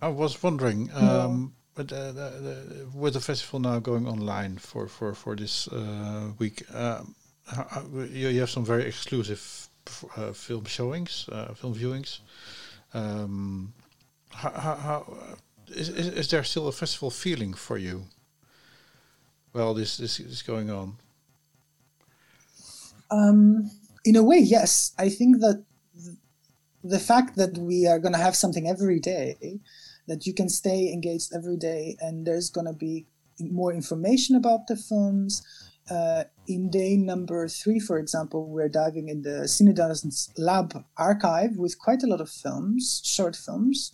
I 0.00 0.08
was 0.08 0.42
wondering, 0.42 0.90
um, 0.94 1.52
but 1.74 1.92
uh, 1.92 2.12
the, 2.12 2.30
the, 2.40 2.86
with 2.94 3.12
the 3.14 3.20
festival 3.20 3.60
now 3.60 3.78
going 3.80 4.06
online 4.06 4.56
for 4.56 4.88
for 4.88 5.14
for 5.14 5.36
this 5.36 5.68
uh, 5.68 6.30
week, 6.38 6.62
um, 6.74 7.14
how, 7.46 7.84
you, 7.92 8.28
you 8.28 8.40
have 8.40 8.50
some 8.50 8.64
very 8.64 8.84
exclusive 8.84 9.68
uh, 10.16 10.32
film 10.32 10.64
showings, 10.64 11.28
uh, 11.30 11.52
film 11.54 11.74
viewings. 11.74 12.20
Um, 12.94 13.74
how, 14.30 14.50
how, 14.50 14.74
how 14.76 15.16
is, 15.68 15.90
is, 15.90 16.08
is 16.08 16.30
there 16.30 16.44
still 16.44 16.68
a 16.68 16.72
festival 16.72 17.10
feeling 17.10 17.52
for 17.52 17.76
you? 17.76 18.04
Well, 19.52 19.74
this 19.74 19.98
this 19.98 20.18
is 20.18 20.42
going 20.42 20.70
on. 20.70 20.96
Um, 23.10 23.70
in 24.04 24.16
a 24.16 24.22
way, 24.22 24.38
yes. 24.38 24.92
I 24.98 25.10
think 25.10 25.40
that 25.40 25.64
the 26.84 26.98
fact 26.98 27.36
that 27.36 27.58
we 27.58 27.86
are 27.86 27.98
going 27.98 28.14
to 28.14 28.18
have 28.18 28.36
something 28.36 28.68
every 28.68 29.00
day, 29.00 29.60
that 30.06 30.26
you 30.26 30.34
can 30.34 30.48
stay 30.48 30.92
engaged 30.92 31.32
every 31.34 31.56
day, 31.56 31.96
and 32.00 32.26
there's 32.26 32.50
going 32.50 32.66
to 32.66 32.72
be 32.72 33.06
more 33.40 33.72
information 33.72 34.36
about 34.36 34.66
the 34.66 34.76
films. 34.76 35.42
Uh, 35.90 36.24
in 36.46 36.68
day 36.70 36.96
number 36.96 37.48
three, 37.48 37.78
for 37.78 37.98
example, 37.98 38.48
we're 38.50 38.68
diving 38.68 39.08
in 39.08 39.22
the 39.22 39.46
Cinedans 39.46 40.30
Lab 40.36 40.84
archive 40.98 41.56
with 41.56 41.78
quite 41.78 42.02
a 42.02 42.06
lot 42.06 42.20
of 42.20 42.28
films, 42.28 43.00
short 43.04 43.34
films. 43.34 43.92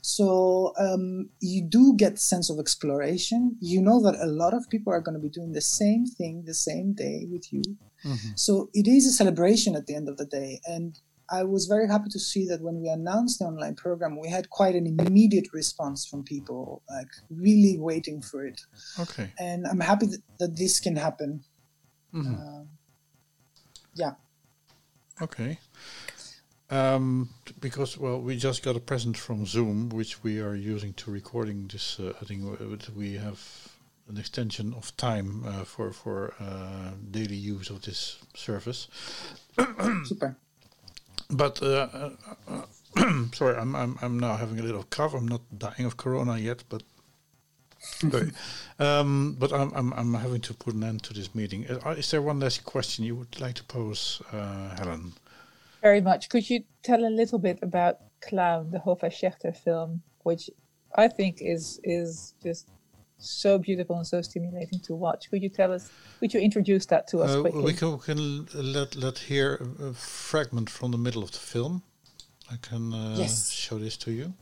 So 0.00 0.74
um, 0.78 1.30
you 1.40 1.62
do 1.62 1.94
get 1.96 2.18
sense 2.18 2.50
of 2.50 2.58
exploration. 2.58 3.56
You 3.60 3.80
know 3.80 4.02
that 4.02 4.16
a 4.20 4.26
lot 4.26 4.52
of 4.52 4.68
people 4.68 4.92
are 4.92 5.00
going 5.00 5.14
to 5.14 5.20
be 5.20 5.30
doing 5.30 5.52
the 5.52 5.62
same 5.62 6.06
thing 6.06 6.44
the 6.44 6.54
same 6.54 6.92
day 6.92 7.26
with 7.30 7.50
you. 7.52 7.62
Mm-hmm. 8.04 8.30
So 8.36 8.68
it 8.74 8.86
is 8.86 9.06
a 9.06 9.12
celebration 9.12 9.74
at 9.74 9.86
the 9.86 9.94
end 9.94 10.08
of 10.08 10.18
the 10.18 10.26
day, 10.26 10.60
and 10.66 10.98
I 11.30 11.44
was 11.44 11.66
very 11.66 11.88
happy 11.88 12.10
to 12.10 12.18
see 12.18 12.46
that 12.48 12.60
when 12.60 12.80
we 12.80 12.88
announced 12.88 13.38
the 13.38 13.46
online 13.46 13.74
program, 13.74 14.18
we 14.20 14.28
had 14.28 14.50
quite 14.50 14.74
an 14.74 14.86
immediate 14.86 15.52
response 15.52 16.06
from 16.06 16.22
people, 16.22 16.82
like 16.90 17.08
really 17.30 17.78
waiting 17.78 18.20
for 18.20 18.46
it. 18.46 18.60
Okay. 18.98 19.32
And 19.38 19.66
I'm 19.66 19.80
happy 19.80 20.06
that, 20.06 20.22
that 20.38 20.56
this 20.56 20.80
can 20.80 20.96
happen. 20.96 21.44
Mm-hmm. 22.12 22.34
Uh, 22.34 22.64
yeah. 23.94 24.12
Okay. 25.22 25.58
Um, 26.70 27.28
because 27.60 27.98
well, 27.98 28.20
we 28.20 28.36
just 28.36 28.62
got 28.62 28.76
a 28.76 28.80
present 28.80 29.16
from 29.16 29.46
Zoom, 29.46 29.90
which 29.90 30.22
we 30.22 30.40
are 30.40 30.54
using 30.54 30.92
to 30.94 31.10
recording 31.10 31.68
this. 31.68 32.00
Uh, 32.00 32.12
I 32.20 32.24
think 32.24 32.42
we 32.96 33.14
have 33.14 33.40
an 34.08 34.16
extension 34.16 34.74
of 34.74 34.96
time 34.96 35.44
uh, 35.46 35.64
for 35.64 35.92
for 35.92 36.34
uh, 36.40 36.90
daily 37.10 37.36
use 37.36 37.70
of 37.70 37.82
this 37.82 38.18
service. 38.34 38.88
Super. 40.04 40.36
But 41.30 41.62
uh, 41.62 42.10
uh, 42.48 42.62
sorry, 43.32 43.56
I'm, 43.56 43.74
I'm 43.74 43.98
I'm 44.02 44.18
now 44.18 44.36
having 44.36 44.58
a 44.60 44.62
little 44.62 44.84
cough. 44.84 45.14
I'm 45.14 45.28
not 45.28 45.42
dying 45.58 45.86
of 45.86 45.96
corona 45.96 46.38
yet, 46.38 46.64
but. 46.68 46.82
Um, 48.80 49.36
but 49.38 49.52
I'm, 49.52 49.72
I'm, 49.76 49.92
I'm 49.92 50.14
having 50.14 50.40
to 50.40 50.54
put 50.54 50.74
an 50.74 50.82
end 50.82 51.04
to 51.04 51.14
this 51.14 51.32
meeting. 51.32 51.64
Uh, 51.70 51.90
is 51.90 52.10
there 52.10 52.20
one 52.20 52.40
last 52.40 52.64
question 52.64 53.04
you 53.04 53.14
would 53.14 53.40
like 53.40 53.54
to 53.54 53.64
pose, 53.64 54.20
uh, 54.32 54.74
Helen? 54.74 55.12
Very 55.80 56.00
much. 56.00 56.28
Could 56.28 56.50
you 56.50 56.64
tell 56.82 57.04
a 57.04 57.12
little 57.20 57.38
bit 57.38 57.60
about 57.62 57.98
Clown, 58.20 58.72
the 58.72 58.78
Hofesh 58.78 59.20
Shechter 59.20 59.56
film, 59.56 60.02
which 60.24 60.50
I 60.96 61.08
think 61.08 61.38
is 61.40 61.78
is 61.84 62.34
just 62.42 62.68
so 63.18 63.58
beautiful 63.58 63.96
and 63.96 64.06
so 64.06 64.20
stimulating 64.22 64.80
to 64.80 64.94
watch. 64.94 65.30
Could 65.30 65.42
you 65.42 65.48
tell 65.48 65.72
us? 65.72 65.90
Could 66.20 66.34
you 66.34 66.40
introduce 66.40 66.86
that 66.86 67.08
to 67.08 67.22
us 67.22 67.30
uh, 67.30 67.40
quickly? 67.40 67.62
We 67.62 67.72
can, 67.72 67.92
we 67.92 67.98
can 67.98 68.46
let 68.54 68.96
let 68.96 69.18
hear 69.18 69.54
a, 69.80 69.84
a, 69.86 69.92
fragment 69.94 70.70
from 70.70 70.90
the 70.90 70.98
middle 70.98 71.22
of 71.22 71.32
the 71.32 71.38
film. 71.38 71.82
I 72.50 72.56
can 72.56 72.92
uh, 72.92 73.16
yes. 73.16 73.50
show 73.50 73.78
this 73.78 73.96
to 73.98 74.12
you. 74.12 74.34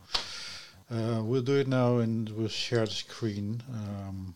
Uh, 0.91 1.23
we'll 1.23 1.43
do 1.43 1.57
it 1.57 1.69
now 1.69 1.99
and 1.99 2.29
we'll 2.31 2.49
share 2.49 2.85
the 2.85 2.93
screen. 2.93 3.63
Um, 3.73 4.35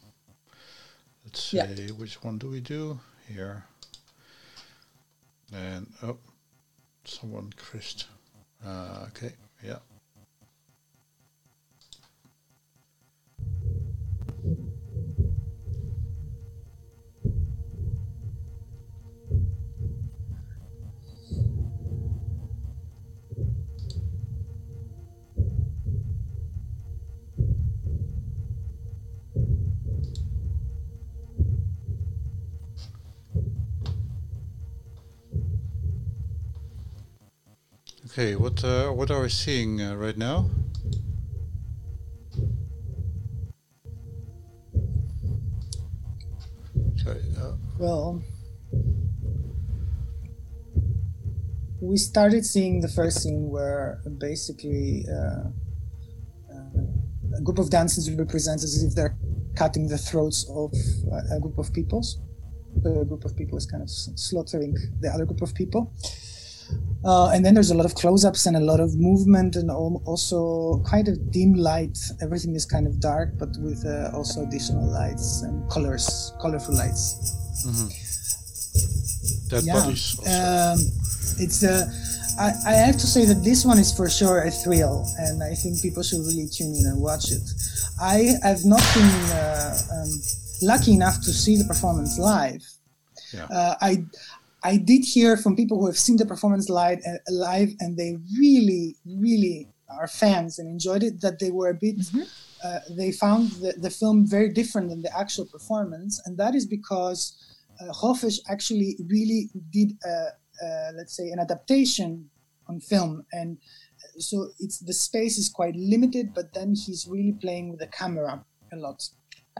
let's 1.24 1.42
say 1.42 1.58
yeah. 1.58 1.92
which 1.92 2.22
one 2.22 2.38
do 2.38 2.48
we 2.48 2.60
do 2.60 2.98
here? 3.28 3.64
And 5.52 5.92
oh, 6.02 6.18
someone 7.04 7.52
Christ. 7.56 8.06
Uh, 8.64 9.06
okay, 9.08 9.32
yeah. 9.64 9.78
Okay, 38.18 38.34
what 38.34 38.64
uh, 38.64 38.88
what 38.92 39.10
are 39.10 39.20
we 39.20 39.28
seeing 39.28 39.82
uh, 39.82 39.94
right 39.94 40.16
now? 40.16 40.48
Sorry. 46.96 47.20
Uh, 47.38 47.52
well, 47.78 48.22
we 51.82 51.98
started 51.98 52.46
seeing 52.46 52.80
the 52.80 52.88
first 52.88 53.22
scene 53.22 53.50
where 53.50 54.00
basically 54.16 55.04
uh, 55.12 55.50
uh, 56.50 57.36
a 57.36 57.42
group 57.42 57.58
of 57.58 57.68
dancers 57.68 58.10
represents 58.10 58.64
as 58.64 58.82
if 58.82 58.94
they're 58.94 59.14
cutting 59.56 59.88
the 59.88 59.98
throats 59.98 60.48
of 60.48 60.72
a 61.30 61.38
group 61.38 61.58
of 61.58 61.70
peoples. 61.74 62.18
The 62.82 63.04
group 63.04 63.26
of 63.26 63.36
people 63.36 63.58
is 63.58 63.66
kind 63.66 63.82
of 63.82 63.90
slaughtering 63.90 64.74
the 65.00 65.10
other 65.10 65.26
group 65.26 65.42
of 65.42 65.54
people. 65.54 65.92
Uh, 67.04 67.30
and 67.30 67.44
then 67.44 67.54
there's 67.54 67.70
a 67.70 67.74
lot 67.74 67.86
of 67.86 67.94
close-ups 67.94 68.46
and 68.46 68.56
a 68.56 68.60
lot 68.60 68.80
of 68.80 68.96
movement 68.96 69.54
and 69.54 69.70
also 69.70 70.82
quite 70.84 71.06
a 71.06 71.16
dim 71.16 71.54
light. 71.54 71.96
Everything 72.20 72.54
is 72.56 72.66
kind 72.66 72.86
of 72.86 72.98
dark, 72.98 73.38
but 73.38 73.50
with 73.58 73.86
uh, 73.86 74.10
also 74.12 74.42
additional 74.42 74.84
lights 74.90 75.42
and 75.42 75.70
colors, 75.70 76.32
colorful 76.40 76.74
lights. 76.74 77.14
Mm-hmm. 77.64 79.48
Dead 79.48 79.64
yeah. 79.64 79.72
bodies. 79.72 80.18
Um, 80.26 80.78
it's 81.38 81.62
uh, 81.62 81.86
I, 82.38 82.52
I 82.66 82.72
have 82.72 82.96
to 82.96 83.06
say 83.06 83.24
that 83.24 83.44
this 83.44 83.64
one 83.64 83.78
is 83.78 83.96
for 83.96 84.10
sure 84.10 84.42
a 84.42 84.50
thrill, 84.50 85.06
and 85.18 85.42
I 85.42 85.54
think 85.54 85.80
people 85.80 86.02
should 86.02 86.20
really 86.20 86.48
tune 86.48 86.74
in 86.74 86.86
and 86.86 87.00
watch 87.00 87.30
it. 87.30 87.42
I 88.00 88.34
have 88.42 88.64
not 88.64 88.82
been 88.94 89.14
uh, 89.30 89.78
um, 89.94 90.10
lucky 90.62 90.92
enough 90.92 91.16
to 91.22 91.32
see 91.32 91.56
the 91.56 91.64
performance 91.64 92.18
live. 92.18 92.62
Yeah. 93.32 93.46
Uh, 93.46 93.74
I 93.80 94.04
I 94.72 94.76
did 94.90 95.02
hear 95.14 95.36
from 95.42 95.54
people 95.54 95.76
who 95.78 95.86
have 95.86 96.00
seen 96.06 96.16
the 96.16 96.26
performance 96.34 96.66
live, 96.68 97.00
uh, 97.10 97.18
live 97.48 97.70
and 97.82 97.90
they 98.00 98.12
really, 98.42 98.86
really 99.24 99.58
are 99.98 100.08
fans 100.08 100.58
and 100.58 100.66
enjoyed 100.76 101.04
it. 101.08 101.14
That 101.24 101.38
they 101.38 101.52
were 101.58 101.70
a 101.70 101.78
bit, 101.86 101.98
mm-hmm. 101.98 102.22
uh, 102.66 102.80
they 103.00 103.10
found 103.12 103.42
the, 103.62 103.72
the 103.86 103.90
film 104.00 104.26
very 104.36 104.50
different 104.60 104.86
than 104.90 105.02
the 105.06 105.14
actual 105.22 105.46
performance, 105.56 106.14
and 106.24 106.32
that 106.42 106.54
is 106.58 106.66
because 106.78 107.20
uh, 107.80 107.92
Hofesh 108.00 108.38
actually 108.54 108.90
really 109.14 109.42
did, 109.76 109.90
a, 110.12 110.16
let's 110.98 111.14
say, 111.18 111.26
an 111.34 111.38
adaptation 111.46 112.10
on 112.68 112.80
film, 112.80 113.12
and 113.38 113.50
uh, 114.02 114.20
so 114.28 114.36
it's 114.58 114.78
the 114.88 114.96
space 115.08 115.38
is 115.42 115.48
quite 115.48 115.76
limited, 115.76 116.26
but 116.34 116.46
then 116.56 116.70
he's 116.74 117.06
really 117.14 117.36
playing 117.44 117.66
with 117.70 117.80
the 117.84 117.90
camera 118.00 118.44
a 118.74 118.76
lot, 118.86 119.00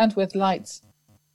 and 0.03 0.11
with 0.17 0.35
lights, 0.35 0.83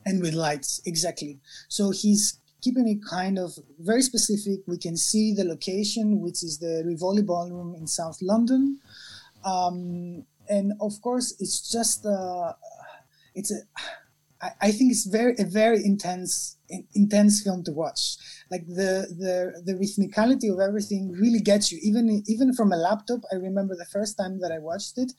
and 0.07 0.21
with 0.21 0.33
lights 0.33 0.81
exactly. 0.91 1.39
So 1.77 1.83
he's 2.01 2.23
keeping 2.61 2.87
it 2.87 2.99
kind 3.09 3.37
of 3.39 3.57
very 3.79 4.01
specific. 4.01 4.59
We 4.67 4.77
can 4.77 4.97
see 4.97 5.33
the 5.33 5.43
location, 5.43 6.21
which 6.21 6.43
is 6.43 6.59
the 6.59 6.83
Rivoli 6.85 7.23
Ballroom 7.23 7.75
in 7.75 7.87
South 7.87 8.17
London, 8.21 8.79
um, 9.43 10.25
and 10.49 10.73
of 10.81 11.01
course, 11.01 11.35
it's 11.39 11.71
just 11.71 12.05
uh, 12.05 12.53
it's 13.35 13.51
a. 13.51 13.61
I, 14.41 14.51
I 14.61 14.71
think 14.71 14.91
it's 14.91 15.05
very 15.05 15.35
a 15.39 15.45
very 15.45 15.83
intense 15.85 16.57
intense 16.95 17.43
film 17.43 17.63
to 17.63 17.71
watch. 17.71 18.17
Like 18.49 18.65
the 18.67 19.07
the 19.23 19.61
the 19.65 19.73
rhythmicality 19.73 20.51
of 20.51 20.59
everything 20.59 21.11
really 21.11 21.39
gets 21.39 21.71
you. 21.71 21.79
Even 21.81 22.23
even 22.27 22.53
from 22.53 22.71
a 22.71 22.77
laptop, 22.77 23.21
I 23.31 23.35
remember 23.35 23.75
the 23.75 23.85
first 23.85 24.17
time 24.17 24.39
that 24.41 24.51
I 24.51 24.59
watched 24.59 24.97
it, 24.97 25.13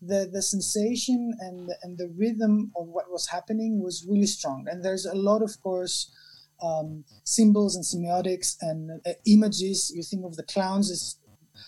the 0.00 0.28
the 0.30 0.42
sensation 0.42 1.32
and 1.40 1.70
and 1.82 1.98
the 1.98 2.12
rhythm 2.16 2.70
of 2.76 2.86
what 2.88 3.10
was 3.10 3.28
happening 3.28 3.82
was 3.82 4.06
really 4.08 4.26
strong. 4.26 4.66
And 4.70 4.84
there's 4.84 5.06
a 5.06 5.14
lot, 5.14 5.42
of 5.42 5.60
course 5.62 6.10
um, 6.62 7.04
symbols 7.24 7.76
and 7.76 7.84
semiotics 7.84 8.56
and 8.60 9.00
uh, 9.06 9.12
images. 9.26 9.92
You 9.94 10.02
think 10.02 10.24
of 10.24 10.36
the 10.36 10.42
clowns 10.44 10.90
as 10.90 11.16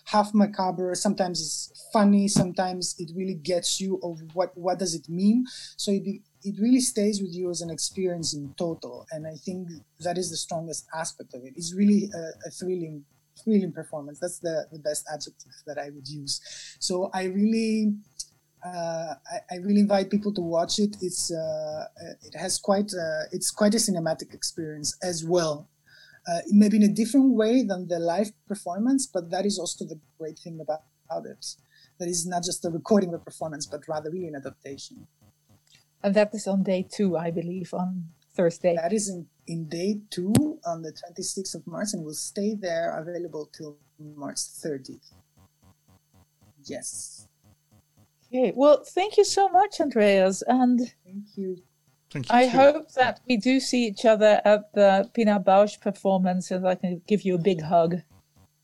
half 0.05 0.35
macabre. 0.35 0.95
Sometimes 0.95 1.41
it's 1.41 1.89
funny. 1.93 2.29
Sometimes 2.29 2.95
it 2.99 3.11
really 3.15 3.35
gets 3.35 3.81
you 3.81 4.01
of 4.03 4.21
what 4.35 4.57
what 4.57 4.79
does 4.79 4.95
it 4.95 5.09
mean. 5.09 5.45
So 5.77 5.93
it 5.93 6.23
it 6.43 6.55
really 6.61 6.81
stays 6.81 7.21
with 7.21 7.35
you 7.35 7.51
as 7.51 7.61
an 7.61 7.71
experience 7.71 8.35
in 8.35 8.55
total. 8.57 9.07
And 9.11 9.27
I 9.27 9.35
think 9.35 9.69
that 10.01 10.19
is 10.19 10.31
the 10.31 10.37
strongest 10.37 10.87
aspect 10.95 11.35
of 11.35 11.45
it. 11.45 11.55
It's 11.57 11.75
really 11.75 12.11
a, 12.15 12.49
a 12.49 12.51
thrilling 12.51 13.05
thrilling 13.45 13.73
performance. 13.73 14.19
That's 14.19 14.41
the, 14.41 14.67
the 14.73 14.79
best 14.81 15.05
adjective 15.13 15.53
that 15.67 15.79
I 15.79 15.91
would 15.91 16.09
use. 16.09 16.41
So 16.81 17.11
I 17.15 17.25
really 17.25 17.95
uh, 18.65 19.15
I, 19.33 19.55
I, 19.55 19.57
really 19.59 19.81
invite 19.81 20.11
people 20.11 20.33
to 20.35 20.41
watch 20.41 20.79
it. 20.79 20.97
It's 21.01 21.33
uh, 21.33 21.85
it 22.25 22.35
has 22.35 22.59
quite 22.59 22.93
a, 22.93 23.25
it's 23.33 23.51
quite 23.51 23.75
a 23.75 23.79
cinematic 23.79 24.35
experience 24.35 24.97
as 25.03 25.25
well. 25.25 25.69
Uh, 26.29 26.41
maybe 26.51 26.77
in 26.77 26.83
a 26.83 26.89
different 26.89 27.35
way 27.35 27.63
than 27.63 27.89
the 27.89 27.99
live 27.99 28.31
performance, 28.47 29.07
but 29.07 29.31
that 29.31 29.47
is 29.47 29.59
also 29.59 29.85
the 29.85 29.99
great 30.19 30.39
thing 30.39 30.59
about, 30.61 30.81
about 31.09 31.25
it. 31.25 31.47
That 31.99 32.09
is 32.09 32.27
not 32.27 32.45
just 32.45 32.65
a 32.65 32.71
recording 32.71 33.15
of 33.15 33.21
a 33.21 33.25
performance, 33.25 33.65
but 33.65 33.87
rather 33.89 34.11
really 34.11 34.29
an 34.29 34.35
adaptation. 34.35 35.07
And 36.03 36.15
that 36.15 36.35
is 36.35 36.47
on 36.47 36.63
day 36.65 36.87
two, 36.91 37.17
I 37.17 37.31
believe, 37.31 37.73
on 37.73 38.09
Thursday. 38.35 38.77
That 38.77 38.93
is 38.93 39.09
in, 39.09 39.27
in 39.47 39.69
day 39.69 40.01
two 40.11 40.33
on 40.67 40.83
the 40.83 40.93
26th 40.93 41.55
of 41.55 41.67
March 41.67 41.89
and 41.93 42.05
will 42.05 42.15
stay 42.15 42.55
there 42.55 42.99
available 42.99 43.49
till 43.57 43.79
March 43.99 44.37
30th. 44.37 45.13
Yes. 46.65 47.28
Okay, 48.29 48.53
well, 48.55 48.83
thank 48.85 49.17
you 49.17 49.25
so 49.25 49.49
much, 49.49 49.81
Andreas, 49.81 50.43
and 50.47 50.81
thank 51.05 51.25
you. 51.37 51.63
Thank 52.11 52.31
you 52.31 52.35
I 52.35 52.45
too. 52.45 52.57
hope 52.57 52.93
that 52.93 53.21
we 53.29 53.37
do 53.37 53.59
see 53.61 53.87
each 53.87 54.05
other 54.05 54.41
at 54.45 54.73
the 54.75 55.11
Pina 55.15 55.41
Bausch 55.41 55.81
performance, 55.81 56.51
and 56.51 56.67
I 56.67 56.75
can 56.75 57.03
give 57.07 57.23
you 57.23 57.35
a 57.35 57.39
big 57.39 57.63
hug. 57.63 57.97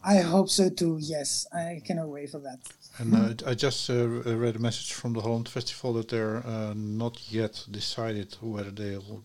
I 0.02 0.18
hope 0.18 0.50
so 0.50 0.68
too. 0.68 0.98
Yes, 1.00 1.46
I 1.52 1.80
cannot 1.84 2.08
wait 2.08 2.30
for 2.30 2.40
that. 2.40 2.58
And 2.98 3.14
uh, 3.14 3.50
I 3.50 3.54
just 3.54 3.88
uh, 3.88 4.06
read 4.06 4.56
a 4.56 4.58
message 4.58 4.92
from 4.92 5.14
the 5.14 5.22
Holland 5.22 5.48
Festival 5.48 5.94
that 5.94 6.08
they're 6.08 6.46
uh, 6.46 6.74
not 6.76 7.32
yet 7.32 7.64
decided 7.70 8.36
whether 8.42 8.70
they'll 8.70 9.24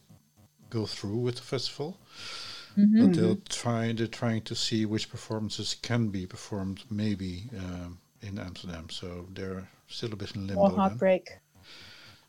go 0.69 0.85
through 0.85 1.17
with 1.17 1.35
the 1.35 1.41
festival. 1.41 1.97
Mm-hmm. 2.77 3.05
But 3.05 3.15
they'll 3.15 3.41
try. 3.49 3.91
They're 3.91 4.07
trying 4.07 4.43
to 4.43 4.55
see 4.55 4.85
which 4.85 5.09
performances 5.09 5.75
can 5.81 6.09
be 6.09 6.25
performed, 6.25 6.83
maybe 6.89 7.49
um, 7.57 7.99
in 8.21 8.39
Amsterdam. 8.39 8.89
So 8.89 9.27
they're 9.33 9.67
still 9.89 10.13
a 10.13 10.15
bit 10.15 10.35
in 10.35 10.47
limbo. 10.47 10.61
Or 10.61 10.71
heartbreak. 10.71 11.25
Then. 11.25 11.39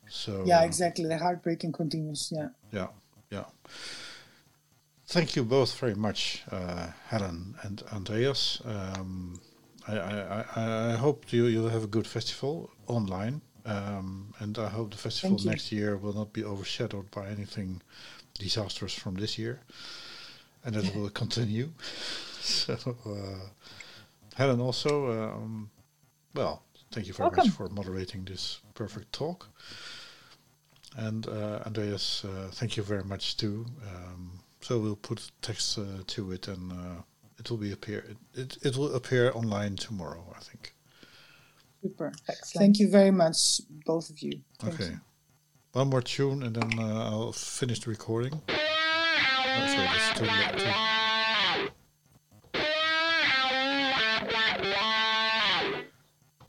So 0.09 0.45
yeah, 0.45 0.61
uh, 0.61 0.65
exactly. 0.65 1.07
The 1.07 1.19
heartbreaking 1.19 1.73
continues. 1.73 2.33
Yeah. 2.35 2.49
Yeah, 2.73 2.89
yeah. 3.31 3.45
Thank 5.07 5.37
you 5.37 5.45
both 5.45 5.77
very 5.79 5.95
much, 5.95 6.43
uh, 6.51 6.89
Helen 7.09 7.57
and 7.63 7.83
Andreas. 7.93 8.63
Um, 8.65 9.41
I, 9.89 9.99
I, 9.99 10.45
I, 10.57 10.93
I 10.93 10.97
hope 10.97 11.33
you 11.33 11.47
you'll 11.47 11.69
have 11.69 11.85
a 11.85 11.89
good 11.89 12.07
festival 12.07 12.71
online, 12.87 13.41
um, 13.67 14.33
and 14.39 14.59
I 14.59 14.69
hope 14.69 14.91
the 14.91 14.97
festival 14.97 15.39
next 15.45 15.73
year 15.73 15.97
will 15.97 16.13
not 16.13 16.33
be 16.33 16.45
overshadowed 16.45 17.11
by 17.11 17.29
anything 17.29 17.83
disastrous 18.39 18.95
from 18.95 19.15
this 19.15 19.37
year, 19.39 19.61
and 20.65 20.75
that 20.75 20.85
it 20.85 20.95
will 20.95 21.11
continue. 21.23 21.71
So, 22.43 22.73
uh, 23.05 23.49
Helen 24.35 24.61
also, 24.61 25.13
um, 25.13 25.71
well, 26.35 26.63
Thank 26.93 27.07
you 27.07 27.13
very 27.13 27.29
Welcome. 27.29 27.47
much 27.47 27.57
for 27.57 27.69
moderating 27.69 28.25
this 28.25 28.61
perfect 28.75 29.13
talk. 29.13 29.49
And 30.97 31.27
uh, 31.29 31.61
Andreas, 31.65 32.25
uh, 32.25 32.49
thank 32.53 32.77
you 32.77 32.83
very 32.83 33.05
much 33.05 33.37
too. 33.37 33.65
Um, 33.87 34.41
so 34.61 34.79
we'll 34.79 34.97
put 34.97 35.31
text 35.41 35.79
uh, 35.79 35.85
to 36.09 36.33
it, 36.33 36.49
and 36.49 36.73
uh, 36.73 37.03
it 37.39 37.49
will 37.49 37.59
be 37.59 37.73
appear. 37.73 38.05
It, 38.09 38.17
it, 38.35 38.57
it 38.63 38.77
will 38.77 38.95
appear 38.95 39.31
online 39.35 39.77
tomorrow, 39.77 40.35
I 40.37 40.41
think. 40.41 40.75
Super. 41.81 42.13
Excellent. 42.29 42.63
Thank 42.63 42.79
you 42.81 42.91
very 42.91 43.13
much, 43.13 43.61
both 43.87 44.11
of 44.11 44.19
you. 44.19 44.41
Thank 44.59 44.75
okay. 44.75 44.91
You. 44.91 45.01
One 45.73 45.91
more 45.91 46.03
tune, 46.03 46.43
and 46.43 46.57
then 46.57 46.79
uh, 46.79 47.05
I'll 47.09 47.33
finish 47.33 47.81
the 47.81 47.91
recording. 47.91 48.43
Oh, 48.49 49.67
sorry, 49.67 49.87
that's 49.87 50.19
too, 50.19 50.65
too 50.65 51.00